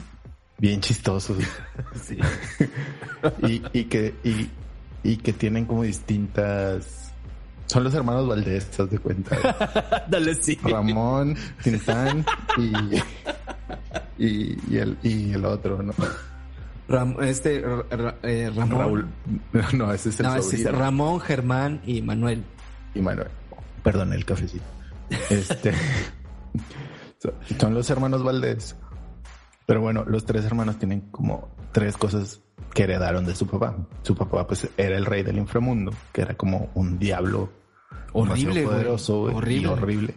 [0.57, 1.37] bien chistosos
[3.41, 4.13] y, que
[5.03, 7.11] y, que tienen como distintas
[7.65, 10.05] son los hermanos Valdés, ¿te de cuenta?
[10.07, 10.59] Dale, sí.
[10.61, 12.25] Ramón, Tintán
[12.57, 15.93] y, y, el, y el otro, ¿no?
[17.22, 17.63] Este,
[18.24, 18.80] eh, Ramón.
[18.80, 19.08] Raúl.
[19.74, 22.43] No, ese es el no, es Ramón, Germán y Manuel.
[22.93, 23.30] Y Manuel.
[23.84, 24.63] Perdón, el cafecito.
[25.30, 25.74] Este.
[27.60, 28.76] son los hermanos Valdés.
[29.65, 32.41] Pero bueno, los tres hermanos tienen como tres cosas
[32.74, 33.76] que heredaron de su papá.
[34.02, 37.50] Su papá, pues, era el rey del inframundo, que era como un diablo
[38.13, 39.62] horrible, poderoso horrible.
[39.62, 40.15] y horrible.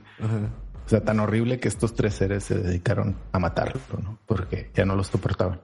[0.84, 4.18] O sea, tan horrible que estos tres seres se dedicaron a matarlo, ¿no?
[4.26, 5.60] Porque ya no los soportaban.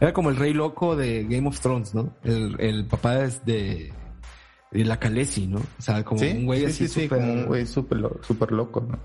[0.00, 2.14] Era como el rey loco de Game of Thrones, ¿no?
[2.22, 3.92] El, papá es de,
[4.70, 5.58] de la Khaleesi, ¿no?
[5.58, 8.98] O sea, como un güey así sí, como un güey súper super loco, ¿no?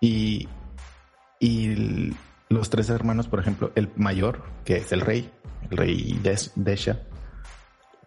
[0.00, 0.48] Y,
[1.40, 2.12] y
[2.48, 5.30] los tres hermanos, por ejemplo, el mayor, que es el rey,
[5.70, 6.20] el rey
[6.56, 7.00] Desha,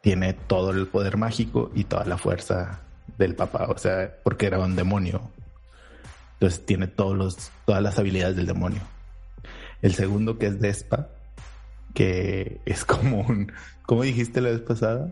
[0.01, 2.81] tiene todo el poder mágico y toda la fuerza
[3.17, 5.31] del papá, o sea, porque era un demonio.
[6.33, 8.81] Entonces tiene todos los, todas las habilidades del demonio.
[9.81, 11.09] El segundo, que es Despa,
[11.93, 13.51] que es como un,
[13.83, 15.11] ¿cómo dijiste la vez pasada?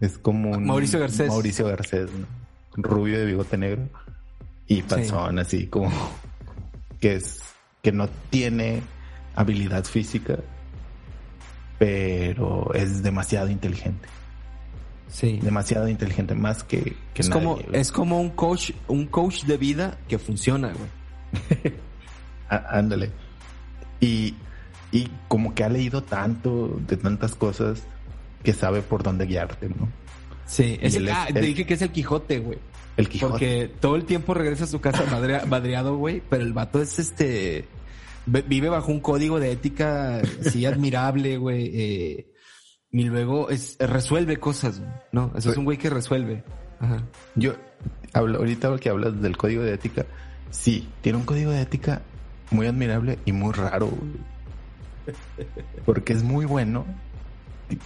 [0.00, 1.28] Es como un Mauricio Garcés.
[1.28, 2.10] Mauricio Garcés,
[2.74, 3.88] rubio de bigote negro
[4.66, 5.92] y panzón, así como
[7.00, 7.40] que es
[7.82, 8.82] que no tiene
[9.34, 10.38] habilidad física,
[11.78, 14.08] pero es demasiado inteligente.
[15.08, 15.38] Sí.
[15.42, 20.18] Demasiado inteligente, más que, es como Es como un coach, un coach de vida que
[20.18, 21.74] funciona, güey.
[22.48, 23.10] Ándale.
[24.00, 24.34] Y,
[24.92, 27.82] y como que ha leído tanto de tantas cosas
[28.44, 29.88] que sabe por dónde guiarte, ¿no?
[30.46, 32.58] Sí, es el, ah, te dije que es el Quijote, güey.
[32.96, 33.30] El Quijote.
[33.30, 35.04] Porque todo el tiempo regresa a su casa
[35.46, 37.66] madreado, güey, pero el vato es este
[38.26, 41.70] vive bajo un código de ética sí admirable, güey.
[41.74, 42.26] Eh,
[42.90, 45.32] y luego es, resuelve cosas, ¿no?
[45.34, 46.44] Eso es un güey que resuelve.
[46.78, 47.02] Ajá.
[47.34, 47.54] Yo
[48.12, 50.04] hablo, ahorita que hablas del código de ética,
[50.50, 52.02] sí, tiene un código de ética
[52.50, 53.88] muy admirable y muy raro.
[55.84, 56.84] Porque es muy bueno,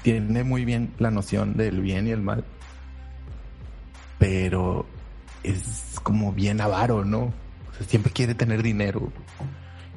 [0.03, 2.45] tiene muy bien la noción del bien y el mal,
[4.19, 4.87] pero
[5.43, 7.33] es como bien avaro, ¿no?
[7.71, 9.13] O sea, siempre quiere tener dinero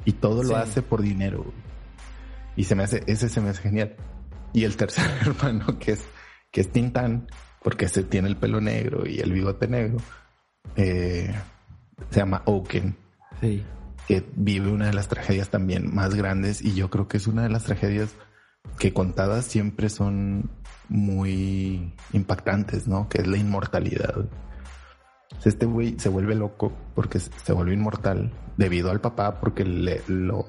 [0.04, 1.52] y todo lo hace por dinero.
[2.56, 3.96] Y se me hace, ese se me hace genial.
[4.52, 6.04] Y el tercer hermano, que es,
[6.50, 7.28] que es Tintán,
[7.62, 9.98] porque se tiene el pelo negro y el bigote negro,
[10.76, 11.32] eh,
[12.10, 12.96] se llama Oaken.
[13.40, 13.64] Sí.
[14.10, 17.44] Que vive una de las tragedias también más grandes y yo creo que es una
[17.44, 18.10] de las tragedias
[18.76, 20.50] que contadas siempre son
[20.88, 23.08] muy impactantes, ¿no?
[23.08, 24.28] Que es la inmortalidad.
[25.44, 30.44] Este güey se vuelve loco porque se vuelve inmortal debido al papá porque le, lo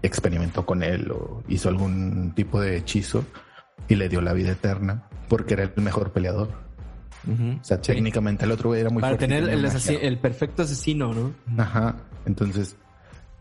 [0.00, 3.24] experimentó con él o hizo algún tipo de hechizo
[3.88, 6.69] y le dio la vida eterna porque era el mejor peleador.
[7.28, 11.34] O sea, técnicamente el otro era muy Para tener el, perfecto asesino, ¿no?
[11.62, 11.96] Ajá.
[12.24, 12.76] Entonces,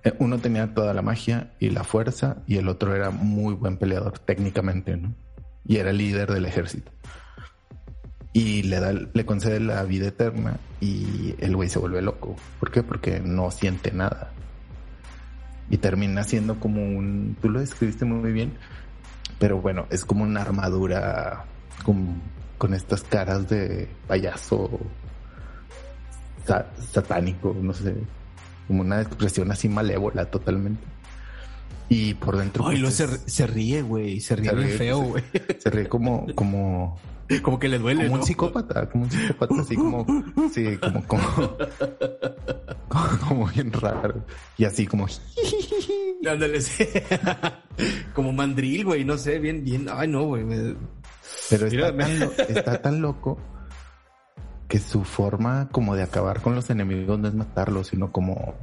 [0.04, 3.78] eh, uno tenía toda la magia y la fuerza y el otro era muy buen
[3.78, 5.14] peleador técnicamente, ¿no?
[5.66, 6.92] Y era líder del ejército.
[8.34, 12.36] Y le da, le concede la vida eterna y el güey se vuelve loco.
[12.60, 12.84] ¿Por qué?
[12.84, 14.32] Porque no siente nada
[15.70, 18.54] y termina siendo como un, tú lo describiste muy bien,
[19.38, 21.46] pero bueno, es como una armadura
[21.84, 22.22] con,
[22.60, 24.70] con estas caras de payaso
[26.92, 27.96] satánico, no sé,
[28.68, 30.86] como una expresión así malévola totalmente.
[31.92, 32.68] Y por dentro.
[32.68, 34.20] Ay, pues, se, ríe, güey.
[34.20, 35.24] Se ríe, feo, güey.
[35.58, 37.00] Se, ríe como, como.
[37.44, 38.06] Como que le duele.
[38.08, 40.04] Como un psicópata, como un psicópata, así como.
[40.52, 41.58] Sí, como, como.
[43.28, 44.26] Como, bien raro.
[44.58, 45.06] Y así como.
[46.28, 46.60] Ándale.
[48.16, 49.86] Como mandril, güey, no sé, bien, bien.
[49.92, 50.44] Ay, no, güey.
[50.44, 50.76] me-
[51.50, 53.38] Pero está tan, lo- está tan loco
[54.68, 58.54] que su forma como de acabar con los enemigos no es matarlos, sino como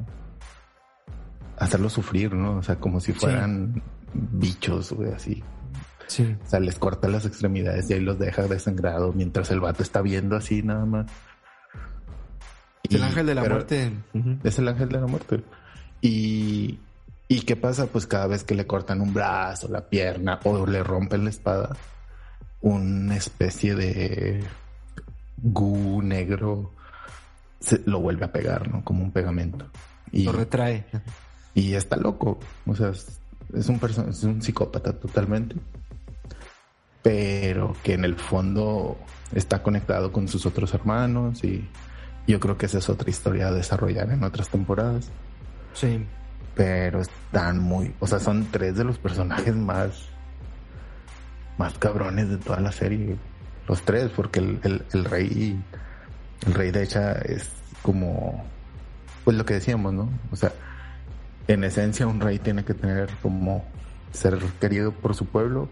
[1.58, 2.58] hacerlos sufrir, ¿no?
[2.58, 5.42] O sea, como si fueran bichos, güey, así.
[6.06, 6.36] Sí.
[6.44, 10.00] O sea, les corta las extremidades y ahí los deja desangrados mientras el vato está
[10.02, 11.06] viendo así nada más.
[12.88, 13.92] El ángel de la pero- muerte.
[14.44, 15.42] Es el ángel de la muerte.
[16.00, 16.78] Y,
[17.26, 17.86] ¿Y qué pasa?
[17.86, 21.70] Pues cada vez que le cortan un brazo, la pierna o le rompen la espada,
[22.60, 24.44] una especie de
[25.36, 26.72] gu negro
[27.60, 28.84] se lo vuelve a pegar, ¿no?
[28.84, 29.66] Como un pegamento.
[30.12, 30.84] Y, Lo retrae.
[31.54, 32.38] y está loco.
[32.66, 35.56] O sea, es, un es un psicópata totalmente.
[37.02, 38.98] Pero que en el fondo
[39.32, 41.68] está conectado con sus otros hermanos y
[42.26, 45.10] yo creo que esa es otra historia a desarrollar en otras temporadas.
[45.74, 46.04] Sí.
[46.54, 50.08] Pero están muy, o sea, son tres de los personajes más,
[51.58, 53.16] más cabrones de toda la serie.
[53.68, 55.60] Los tres, porque el, el, el rey,
[56.46, 57.50] el rey de hecha es
[57.82, 58.44] como,
[59.24, 60.08] pues lo que decíamos, ¿no?
[60.30, 60.52] O sea,
[61.48, 63.64] en esencia un rey tiene que tener como
[64.12, 65.68] ser querido por su pueblo,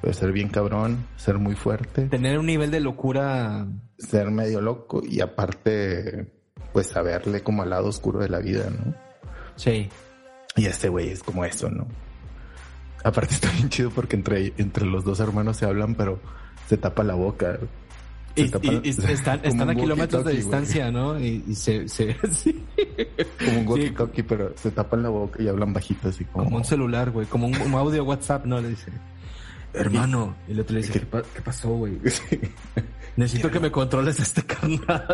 [0.00, 3.66] pero ser bien cabrón, ser muy fuerte, Tener un nivel de locura.
[3.98, 6.32] ser medio loco y aparte,
[6.72, 8.94] pues saberle como al lado oscuro de la vida, ¿no?
[9.56, 9.88] Sí.
[10.56, 11.86] Y este güey es como eso, ¿no?
[13.04, 16.20] Aparte está bien chido porque entre, entre los dos hermanos se hablan, pero
[16.68, 17.58] se tapa la boca.
[18.34, 21.18] Y, tapa- y- y están, a kilómetros de distancia, ¿no?
[21.20, 22.64] Y, y se, se sí.
[23.44, 26.44] Como un walkie-talkie, pero se tapan la boca y hablan bajito, así como...
[26.44, 28.60] como un celular, güey, como un, un audio WhatsApp, ¿no?
[28.60, 28.90] Le dice,
[29.74, 30.34] hermano.
[30.48, 31.98] Y el otro le dice, ¿Qué- ¿qué, pa- qué pasó, güey?
[32.08, 32.40] Sí.
[33.16, 35.06] Necesito que me controles a este carnal.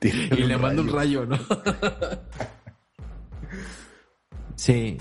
[0.00, 1.38] Tírale y le mando un rayo, ¿no?
[4.56, 4.98] sí.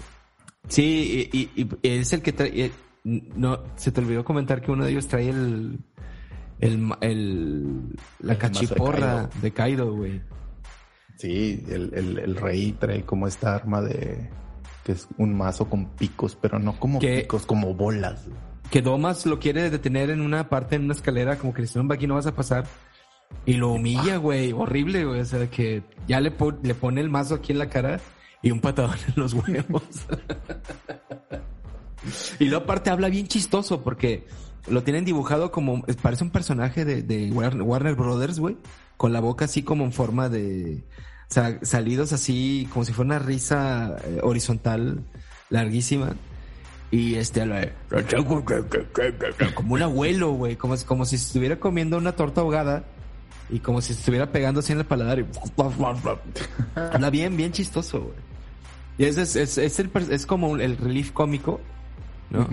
[0.67, 2.65] Sí, y, y- y es el que trae.
[2.65, 2.71] eh,
[3.03, 5.79] No, se te olvidó comentar que uno de ellos trae el.
[6.59, 10.21] El, el la El cachiporra de Kaido, güey.
[11.17, 14.29] Sí, el, el, el rey trae como esta arma de...
[14.85, 18.25] que es un mazo con picos, pero no como picos, como bolas.
[18.71, 22.07] Que Domas lo quiere detener en una parte, en una escalera, como que no, aquí
[22.07, 22.65] no vas a pasar.
[23.45, 25.19] Y lo humilla, güey, horrible, güey.
[25.19, 27.99] O sea, que ya le, po- le pone el mazo aquí en la cara
[28.43, 29.83] y un patadón en los huevos.
[32.39, 34.27] y luego aparte habla bien chistoso porque
[34.67, 38.57] lo tienen dibujado como, parece un personaje de, Warner, Brothers, güey.
[38.97, 40.83] Con la boca así como en forma de,
[41.29, 45.03] o sea, salidos así, como si fuera una risa eh, horizontal
[45.49, 46.15] larguísima.
[46.91, 47.41] Y este,
[49.55, 52.83] como un abuelo, güey, como, como si estuviera comiendo una torta ahogada
[53.49, 55.25] y como si estuviera pegando así en el paladar y
[56.75, 58.32] habla bien, bien chistoso, güey.
[58.97, 61.59] Y ese es, es, es, el es como el relief cómico,
[62.29, 62.47] ¿no?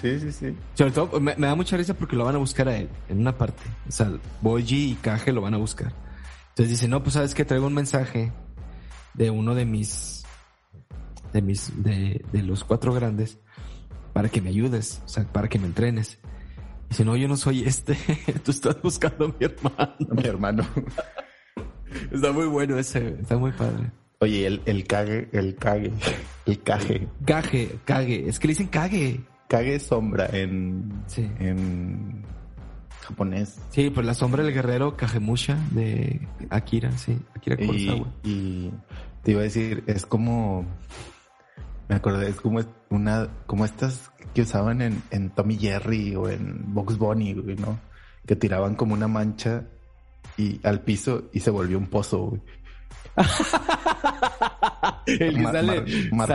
[0.00, 0.56] Sí, sí, sí.
[0.74, 3.20] Sobre todo, me, me da mucha risa porque lo van a buscar a él, en
[3.20, 3.62] una parte.
[3.88, 5.92] O sea, Boji y Kage lo van a buscar.
[6.50, 8.32] Entonces dice, no, pues sabes que traigo un mensaje
[9.14, 10.24] de uno de mis,
[11.32, 13.38] de mis, de, de los cuatro grandes
[14.12, 16.18] para que me ayudes, o sea, para que me entrenes.
[16.88, 17.96] Dice, no, yo no soy este,
[18.44, 19.96] tú estás buscando a mi hermano.
[20.10, 20.66] Mi hermano.
[22.10, 23.90] Está muy bueno ese, está muy padre.
[24.20, 25.92] Oye, el, el cague, el cague,
[26.46, 27.06] el caje.
[27.24, 28.68] Kage, Kage, es que le dicen.
[28.68, 31.30] Kage es sombra en, Sí.
[31.38, 32.24] en
[33.02, 33.60] japonés.
[33.70, 38.12] Sí, pues la sombra del guerrero Kagemusha de Akira, sí, Akira Y, Kurosawa.
[38.24, 38.70] y
[39.22, 40.64] te iba a decir, es como,
[41.88, 46.74] me acordé, es como una, como estas que usaban en, en Tommy Jerry o en
[46.74, 47.78] Box Bunny, güey, ¿no?
[48.26, 49.64] Que tiraban como una mancha
[50.36, 52.40] y al piso y se volvió un pozo, güey.
[55.06, 55.80] El que Mar- sale,
[56.12, 56.28] Mar-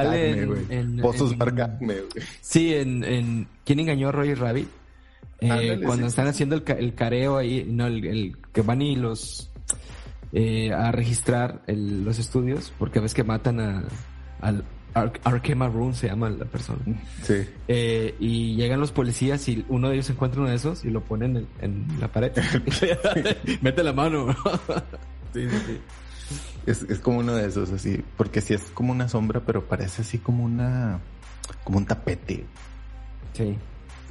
[0.70, 1.38] en, Pozos en-
[1.80, 1.98] güey.
[2.42, 4.68] Sí, en, en ¿Quién engañó a Roger Rabbit?
[5.42, 6.10] Eh, Ándale, cuando sí.
[6.10, 9.50] están haciendo el, el careo ahí, no, el, el que van y los
[10.34, 13.84] eh, a registrar el- los estudios, porque ves que matan a
[14.42, 16.80] al Ar Arkema Rune se llama la persona.
[17.24, 17.36] Sí.
[17.68, 21.02] Eh, y llegan los policías y uno de ellos encuentra uno de esos y lo
[21.02, 22.32] ponen en, en la pared.
[23.62, 24.36] Mete la mano.
[25.34, 25.78] sí, sí, sí.
[26.66, 30.02] Es, es como uno de esos, así, porque sí es como una sombra, pero parece
[30.04, 31.00] así como una,
[31.64, 32.46] como un tapete.
[33.34, 33.58] Sí.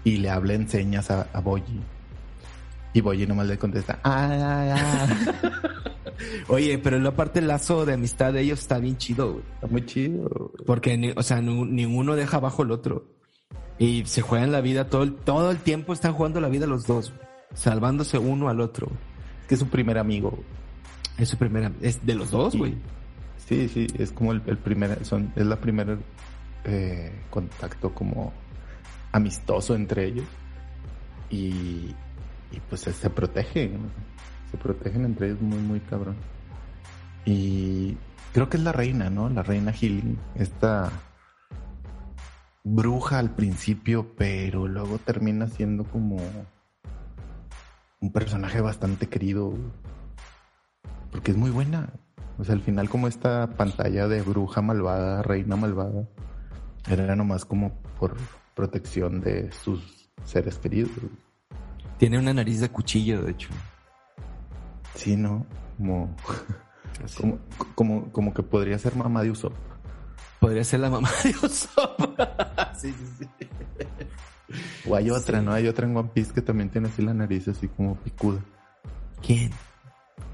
[0.05, 1.81] Y le habla en señas a, a Boyi.
[2.93, 5.09] Y Boyi nomás le contesta, ah, ah, ah".
[6.49, 9.45] Oye, pero la parte el lazo de amistad de ellos está bien chido, güey.
[9.55, 10.53] Está muy chido.
[10.67, 13.07] Porque, ni- o sea, ninguno deja abajo al otro.
[13.79, 16.87] Y se juegan la vida todo el, todo el tiempo están jugando la vida los
[16.87, 17.23] dos, güey.
[17.55, 18.89] salvándose uno al otro.
[18.89, 18.99] güey.
[19.43, 20.39] Es que es su primer amigo.
[21.21, 22.75] Es su primera, es de los dos, güey.
[23.37, 25.99] Sí, sí, es como el, el primer, son, es la primera
[26.65, 28.33] eh, contacto como
[29.13, 30.27] amistoso entre ellos
[31.29, 31.95] y,
[32.53, 33.91] y pues se protegen,
[34.51, 36.17] se protegen entre ellos muy, muy cabrón.
[37.25, 37.97] Y
[38.33, 39.29] creo que es la reina, ¿no?
[39.29, 40.91] La reina Healing, esta
[42.65, 46.19] bruja al principio, pero luego termina siendo como
[48.01, 49.55] un personaje bastante querido,
[51.11, 51.91] porque es muy buena.
[52.39, 56.09] O sea, al final como esta pantalla de bruja malvada, reina malvada,
[56.89, 58.17] era nomás como por
[58.55, 60.91] protección de sus seres queridos.
[61.99, 63.51] Tiene una nariz de cuchillo, de hecho.
[64.95, 65.47] Sí, ¿no?
[65.77, 66.17] Como,
[67.17, 67.39] como,
[67.75, 69.55] como, como, que podría ser mamá de Usopp.
[70.41, 72.19] Podría ser la mamá de Usopp.
[72.79, 73.47] sí, sí, sí.
[74.89, 75.53] O hay otra, ¿no?
[75.53, 78.41] Hay otra en One Piece que también tiene así la nariz así como picuda.
[79.23, 79.51] ¿Quién?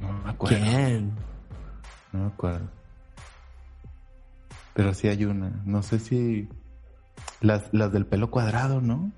[0.01, 0.57] No me acuerdo.
[0.57, 1.13] ¿Quién?
[2.13, 2.69] No me acuerdo.
[4.75, 5.51] Pero sí hay una.
[5.65, 6.49] No sé si.
[7.41, 9.13] Las, las del pelo cuadrado, ¿no?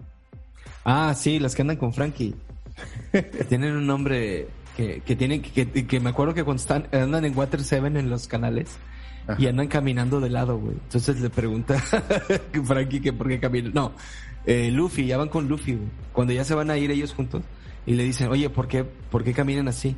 [0.84, 2.34] Ah, sí, las que andan con Frankie.
[3.48, 7.36] tienen un nombre que, que tienen que, que, me acuerdo que cuando están, andan en
[7.36, 8.78] Water Seven en los canales
[9.36, 10.74] y andan caminando de lado, güey.
[10.74, 11.78] Entonces le pregunta
[12.64, 13.72] Frankie que por qué caminan.
[13.74, 13.92] No,
[14.46, 15.88] eh, Luffy, ya van con Luffy, güey.
[16.12, 17.42] Cuando ya se van a ir ellos juntos
[17.84, 19.96] y le dicen, oye, ¿por qué, por qué caminan así?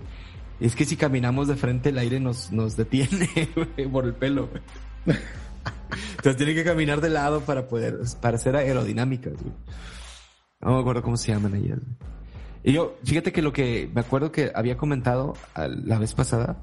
[0.61, 4.49] Es que si caminamos de frente el aire nos, nos detiene güey, por el pelo.
[4.49, 5.19] Güey.
[6.11, 9.33] Entonces tienen que caminar de lado para poder, para ser aerodinámicas.
[9.43, 9.55] Güey.
[10.61, 11.79] No me acuerdo cómo se llaman ellas.
[12.63, 16.63] Y yo, fíjate que lo que me acuerdo que había comentado la vez pasada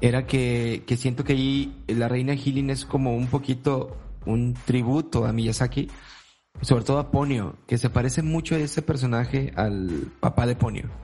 [0.00, 3.96] era que, que siento que ahí la reina Healing es como un poquito
[4.26, 5.88] un tributo a Miyazaki,
[6.62, 11.03] sobre todo a Ponyo, que se parece mucho a ese personaje al papá de Ponyo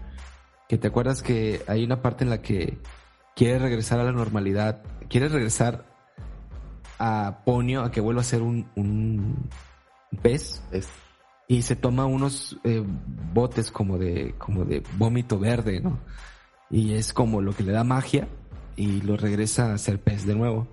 [0.70, 2.78] que te acuerdas que hay una parte en la que
[3.34, 5.84] quiere regresar a la normalidad, quiere regresar
[6.96, 9.48] a Ponio a que vuelva a ser un, un
[10.22, 10.88] pez Es-
[11.48, 12.84] y se toma unos eh,
[13.34, 15.98] botes como de como de vómito verde, ¿no?
[16.70, 18.28] Y es como lo que le da magia
[18.76, 20.68] y lo regresa a ser pez de nuevo.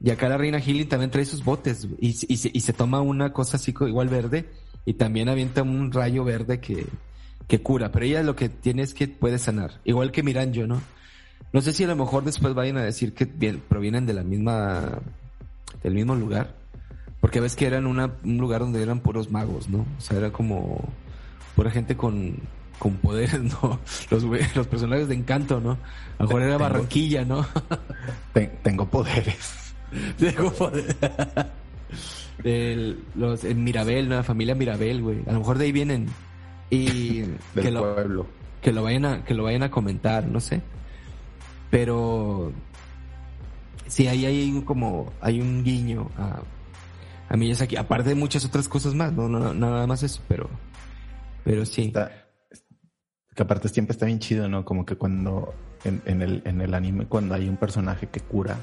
[0.00, 3.00] Y acá la reina Healing también trae sus botes y, y, se, y se toma
[3.00, 4.48] una cosa así igual verde
[4.84, 6.86] y también avienta un rayo verde que,
[7.48, 10.80] que cura, pero ella lo que tiene es que puede sanar, igual que Miranjo, ¿no?
[11.52, 14.22] No sé si a lo mejor después vayan a decir que bien- provienen de la
[14.24, 14.98] misma,
[15.82, 16.54] del mismo lugar,
[17.20, 19.86] porque ves que eran una, un lugar donde eran puros magos, ¿no?
[19.96, 20.88] O sea, era como
[21.54, 22.36] pura gente con,
[22.78, 23.78] con poderes, ¿no?
[24.10, 24.24] Los,
[24.54, 25.78] los personajes de encanto, ¿no?
[26.18, 27.46] A lo mejor era Tengo- Barranquilla, ¿no?
[28.34, 29.54] Ten- tengo poderes.
[30.18, 30.96] Tengo poder.
[32.42, 34.16] Del- los, en Mirabel, ¿no?
[34.16, 35.18] La familia Mirabel, güey.
[35.26, 36.08] A lo mejor de ahí vienen.
[36.70, 38.26] Y Del que lo, pueblo.
[38.60, 40.62] que lo vayan a, que lo vayan a comentar, no sé.
[41.70, 42.52] Pero
[43.86, 46.40] sí, ahí hay un como, hay un guiño a,
[47.28, 50.48] a Miyazaki, aparte de muchas otras cosas más, no, no, no, nada más eso, pero,
[51.44, 51.82] pero sí.
[51.86, 52.10] Está-
[53.34, 54.64] que aparte siempre está bien chido, ¿no?
[54.64, 55.52] Como que cuando
[55.84, 58.56] en, en el, en el anime, cuando hay un personaje que cura,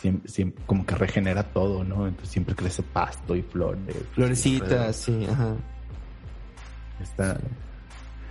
[0.00, 2.08] siempre, siempre- como que regenera todo, ¿no?
[2.08, 3.96] Entonces siempre crece pasto y flores.
[4.14, 5.54] Florecitas, sí, ajá.
[7.00, 7.38] Está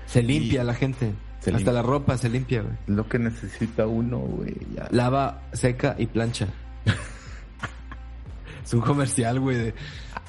[0.05, 1.13] Se limpia la gente.
[1.39, 1.74] Se Hasta limpia.
[1.74, 2.74] la ropa se limpia, güey.
[2.88, 4.55] lo que necesita uno, güey.
[4.76, 4.88] Ya.
[4.91, 6.47] Lava, seca y plancha.
[8.63, 9.74] es un comercial, güey, de,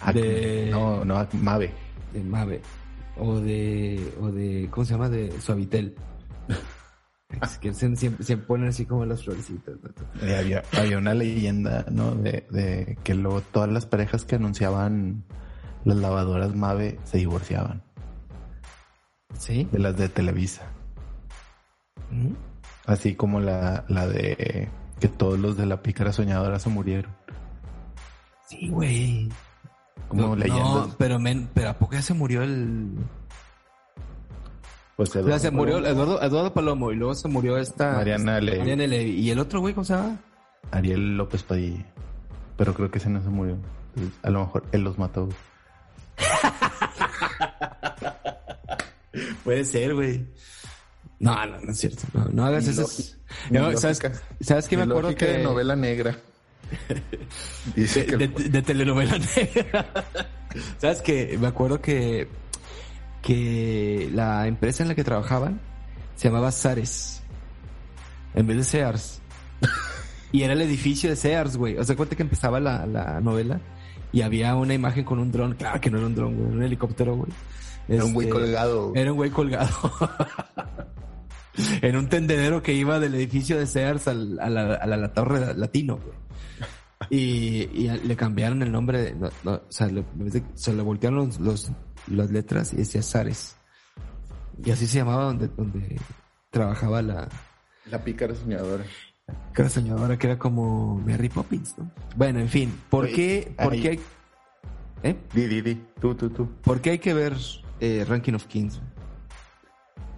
[0.03, 1.73] Ah, de- No, no, Mave.
[2.13, 2.61] de Mave.
[3.19, 5.09] O de, o de, ¿cómo se llama?
[5.09, 5.95] De Suavitel.
[7.43, 9.75] Es que se, siempre, se ponen así como las florecitas.
[9.83, 10.27] ¿no?
[10.27, 12.15] Eh, había, había una leyenda, ¿no?
[12.15, 15.25] De, de que luego todas las parejas que anunciaban
[15.85, 17.83] las lavadoras Mave se divorciaban.
[19.39, 19.69] ¿Sí?
[19.71, 20.63] De las de Televisa.
[22.11, 22.33] ¿Mm?
[22.87, 24.69] Así como la, la de
[25.01, 27.11] que todos los de la pícara soñadora se murieron.
[28.49, 29.29] Sí, güey.
[30.09, 30.65] Como No, leyendas.
[30.89, 32.93] no, pero, men, pero ¿a poco ya se murió el...?
[34.97, 37.93] Pues O sea, se murió Eduardo, Eduardo Palomo y luego se murió esta...
[37.93, 38.59] Mariana Levy.
[38.61, 39.11] Mariana Levy.
[39.11, 40.19] ¿Y el otro güey cómo se llama?
[40.71, 41.85] Ariel López Padilla.
[42.57, 43.59] Pero creo que ese no se murió.
[43.97, 45.29] Entonces, a lo mejor él los mató.
[49.45, 50.27] Puede ser, güey.
[51.19, 52.03] No, no, no es cierto.
[52.13, 53.17] No, no hagas esas...
[53.51, 54.01] No, ¿sabes.
[54.41, 55.27] ¿Sabes qué me acuerdo que...
[55.27, 56.19] de novela negra.
[57.77, 59.87] Dice de, que de- de telenovela negra.
[60.79, 61.37] ¿Sabes qué?
[61.41, 62.29] Me acuerdo que,
[63.23, 65.61] que la empresa en la que trabajaban
[66.17, 67.23] se llamaba Sares.
[68.35, 69.21] En vez de Sears.
[70.33, 71.79] Y era el edificio de Sears, güey.
[71.79, 73.61] O sea, cuenta que empezaba la, la novela
[74.13, 75.55] y había una imagen con un dron.
[75.55, 76.47] Claro que no era un dron, güey.
[76.49, 77.31] Era un helicóptero, güey.
[77.89, 78.93] Era un güey Este, colgado.
[78.95, 79.71] Era un güey colgado.
[81.83, 85.13] en un tendedero que iba del edificio de Sears al, a, la, a la- la
[85.13, 86.17] torre latino, güey.
[87.11, 90.05] y, y le cambiaron el nombre, de, no, no, o sea, le-
[90.55, 91.71] se le voltearon los, los-
[92.09, 93.57] las letras y decía Zares.
[94.65, 96.01] Y así se llamaba donde, donde
[96.51, 97.29] trabajaba la
[97.91, 98.85] La pícara soñadora.
[99.53, 101.91] cara soñadora que era como Mary Poppins, ¿no?
[102.17, 104.01] Bueno, en fin, ¿por Oye, qué, por ahí- qué hay,
[105.03, 105.17] ¿eh?
[105.35, 105.83] Di, di, di.
[106.01, 106.49] Tú, tú, tú.
[106.63, 107.35] ¿Por qué hay que ver
[107.81, 108.81] eh, Ranking of Kings?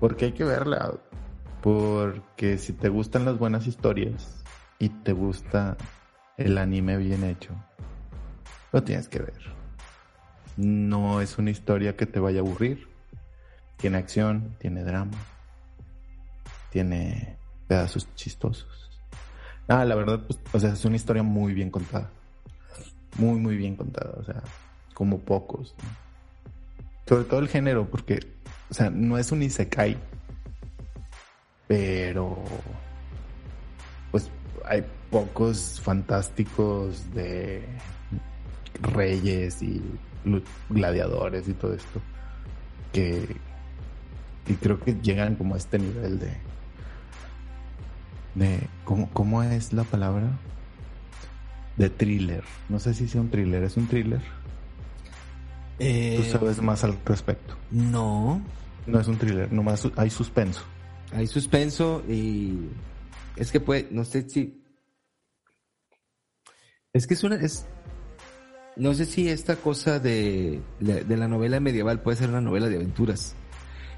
[0.01, 0.95] Porque hay que verla.
[1.61, 4.45] Porque si te gustan las buenas historias
[4.79, 5.77] y te gusta
[6.37, 7.53] el anime bien hecho,
[8.73, 9.59] lo tienes que ver.
[10.57, 12.89] No es una historia que te vaya a aburrir.
[13.77, 15.17] Tiene acción, tiene drama,
[16.71, 17.37] tiene
[17.67, 18.91] pedazos chistosos.
[19.69, 22.11] Ah, la verdad, pues, o sea, es una historia muy bien contada.
[23.19, 24.15] Muy, muy bien contada.
[24.19, 24.43] O sea,
[24.95, 25.75] como pocos.
[25.79, 26.08] ¿no?
[27.09, 28.21] Sobre todo el género, porque,
[28.71, 29.97] o sea, no es un isekai.
[31.67, 32.43] Pero,
[34.11, 34.31] pues,
[34.67, 37.65] hay pocos fantásticos de
[38.83, 39.83] reyes y
[40.69, 42.03] gladiadores y todo esto.
[42.93, 43.37] Que,
[44.47, 46.33] y creo que llegan como a este nivel de,
[48.35, 50.29] de ¿cómo, ¿cómo es la palabra?
[51.77, 52.45] De thriller.
[52.69, 54.21] No sé si sea un thriller, es un thriller.
[55.79, 57.55] Tú Eh, sabes más al respecto.
[57.71, 58.43] no,
[58.87, 60.63] No es un thriller, nomás hay suspenso.
[61.13, 62.69] hay suspenso y
[63.37, 64.63] es que puede, no sé si
[66.93, 67.67] es que es una es
[68.77, 72.69] no sé si esta cosa de, la- de la novela medieval puede ser una novela
[72.69, 73.35] de aventuras.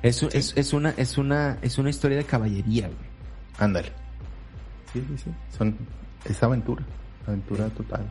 [0.02, 3.10] Es, es, es una es una es una historia de caballería, güey.
[3.58, 3.88] Ándale.
[4.92, 5.30] Sí, sí, sí.
[5.56, 5.76] Son,
[6.24, 6.82] es aventura.
[7.26, 8.06] Aventura total.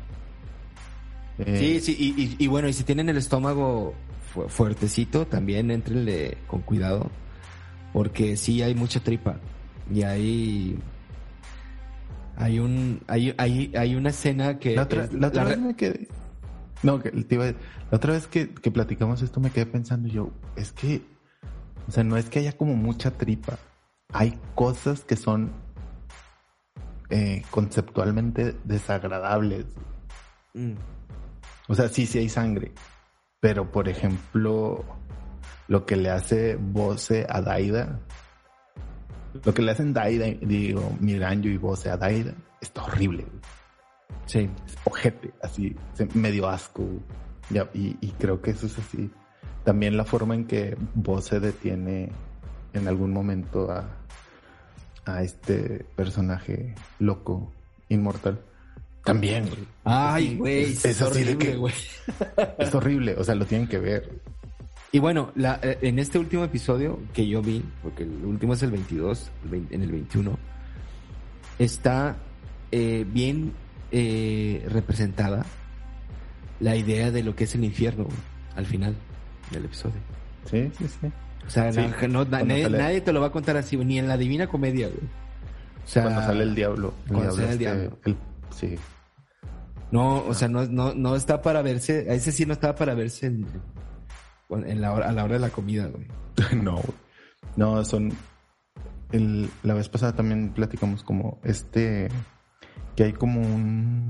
[1.40, 3.94] Eh, Sí, sí, y, y- y bueno, y si tienen el estómago
[4.34, 7.10] fu- fuertecito, también entrenle con cuidado,
[7.94, 9.38] porque sí hay mucha tripa
[9.92, 10.78] y hay
[12.36, 15.60] hay un hay hay, hay una escena que La otra, es- la otra la vez
[15.60, 16.08] me quedé.
[16.84, 17.54] No, que te iba a-
[17.92, 21.02] La otra vez que, que platicamos esto me quedé pensando yo, es que,
[21.88, 23.58] o sea, no es que haya como mucha tripa.
[24.14, 25.52] Hay cosas que son
[27.10, 29.66] eh, conceptualmente desagradables.
[30.54, 30.74] Mm.
[31.70, 32.74] O sea, sí, sí hay sangre.
[33.40, 34.84] Pero, por ejemplo,
[35.68, 38.00] lo que le hace Bose a Daida,
[39.46, 43.24] lo que le hacen Daida, digo, Miranjo y Bose a Daida, está horrible.
[43.24, 43.42] güey.
[44.26, 45.76] sí, Es ojete, así,
[46.16, 46.84] medio asco.
[46.84, 47.66] güey.
[47.74, 49.10] Y, y creo que eso es así.
[49.64, 52.12] También la forma en que Bose detiene
[52.74, 53.88] en algún momento a,
[55.06, 57.54] a este personaje loco,
[57.90, 58.42] inmortal.
[59.04, 59.66] También, güey.
[59.86, 61.74] ay, güey, es- sí, es es así de horrible, que- güey.
[62.60, 64.10] Es horrible, o sea, lo tienen que ver.
[64.92, 68.64] Y bueno, la, eh, en este último episodio que yo vi, porque el último es
[68.64, 70.38] el 22, el 20 en el 21,
[71.60, 72.18] está
[72.72, 73.54] eh, bien
[73.92, 75.46] eh, representada
[76.60, 78.18] la idea de lo que es el infierno güey,
[78.56, 78.96] al final
[79.52, 79.96] del episodio.
[80.50, 81.08] Sí, sí, sí.
[81.48, 81.96] O sea, Sí, no- no-
[82.28, 84.88] cuando nadie, sale- nadie te lo va a contar así, ni en la Divina Comedia,
[84.88, 85.00] güey.
[85.86, 86.94] O sea, cuando sale el diablo.
[87.08, 87.98] El cuando diablo sale el este, diablo.
[88.06, 88.18] el-
[88.52, 88.76] sí.
[89.92, 92.94] No, o sea, no, no, no está para verse, a ese sí no estaba para
[92.94, 93.48] verse en,
[94.50, 96.08] en la hora, a la hora de la comida, güey.
[96.62, 96.82] no,
[97.56, 98.12] no, son.
[99.12, 102.10] El, la vez pasada también platicamos como este.
[102.96, 104.10] Que hay como un.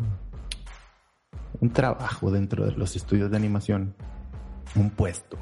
[1.61, 3.95] Un trabajo dentro de los estudios de animación.
[4.75, 5.37] Un puesto.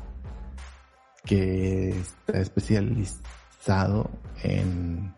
[1.26, 4.10] Que está especializado
[4.44, 5.14] en.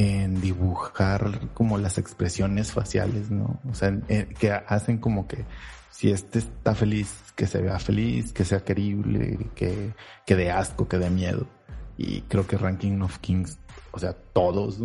[0.00, 3.60] En dibujar como las expresiones faciales, ¿no?
[3.68, 3.98] O sea,
[4.38, 5.44] que hacen como que
[5.90, 9.92] si este está feliz, que se vea feliz, que sea querible, que,
[10.24, 11.48] que dé asco, que dé miedo.
[11.96, 13.58] Y creo que Ranking of Kings,
[13.90, 14.78] o sea, todos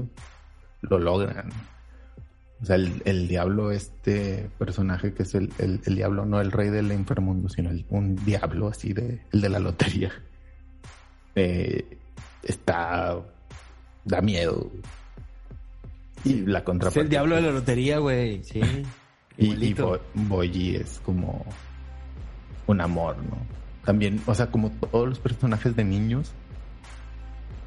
[0.81, 1.51] lo logran.
[2.63, 6.51] O sea, el, el diablo, este personaje que es el, el, el diablo, no el
[6.51, 10.11] rey del inframundo, sino un diablo así de, el de la lotería.
[11.35, 11.99] Eh,
[12.41, 13.19] está,
[14.05, 14.71] da miedo.
[16.23, 17.01] Y la Es contraparte.
[17.01, 18.61] el diablo de la lotería, güey, sí.
[19.37, 19.73] Y, y.
[19.73, 21.43] Bo- Boyi es como
[22.67, 23.37] un amor, ¿no?
[23.83, 26.31] También, o sea, como todos los personajes de niños,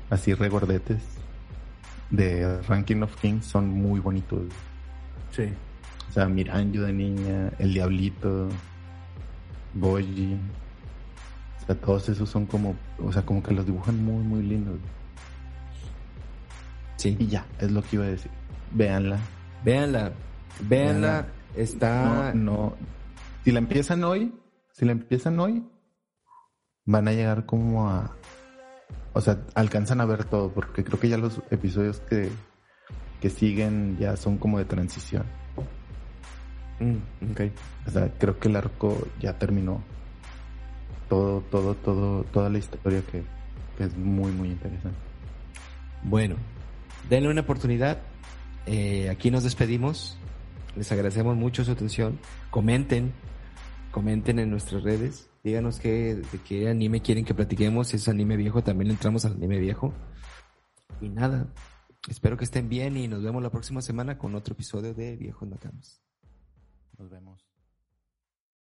[0.08, 1.02] así regordetes,
[2.10, 4.42] de Ranking of Kings son muy bonitos.
[5.32, 5.48] Sí.
[6.08, 8.48] O sea, Miranjo de niña, el Diablito,
[9.74, 10.36] Boyi.
[11.62, 14.78] O sea, todos esos son como, o sea, como que los dibujan muy, muy lindos.
[16.96, 17.16] Sí.
[17.18, 18.30] Y ya, es lo que iba a decir.
[18.72, 19.18] Véanla.
[19.64, 20.12] Véanla,
[20.60, 22.32] véanla, está...
[22.34, 22.76] No, no.
[23.44, 24.32] Si la empiezan hoy,
[24.72, 25.64] si la empiezan hoy,
[26.84, 28.16] van a llegar como a.
[29.12, 32.30] O sea, alcanzan a ver todo, porque creo que ya los episodios que,
[33.20, 35.24] que siguen ya son como de transición.
[36.80, 37.40] Mm, ok.
[37.86, 39.82] O sea, creo que el arco ya terminó.
[41.08, 43.22] Todo, todo, todo, toda la historia que,
[43.78, 44.98] que es muy, muy interesante.
[46.02, 46.36] Bueno,
[47.08, 47.98] denle una oportunidad.
[48.66, 50.18] Eh, aquí nos despedimos.
[50.76, 52.18] Les agradecemos mucho su atención.
[52.50, 53.12] Comenten,
[53.90, 55.30] comenten en nuestras redes.
[55.42, 57.88] Díganos qué, de qué anime quieren que platiquemos.
[57.88, 59.94] Si es anime viejo, también entramos al anime viejo.
[61.00, 61.46] Y nada,
[62.08, 65.48] espero que estén bien y nos vemos la próxima semana con otro episodio de Viejos
[65.48, 66.02] Nakamas.
[66.98, 67.55] Nos vemos.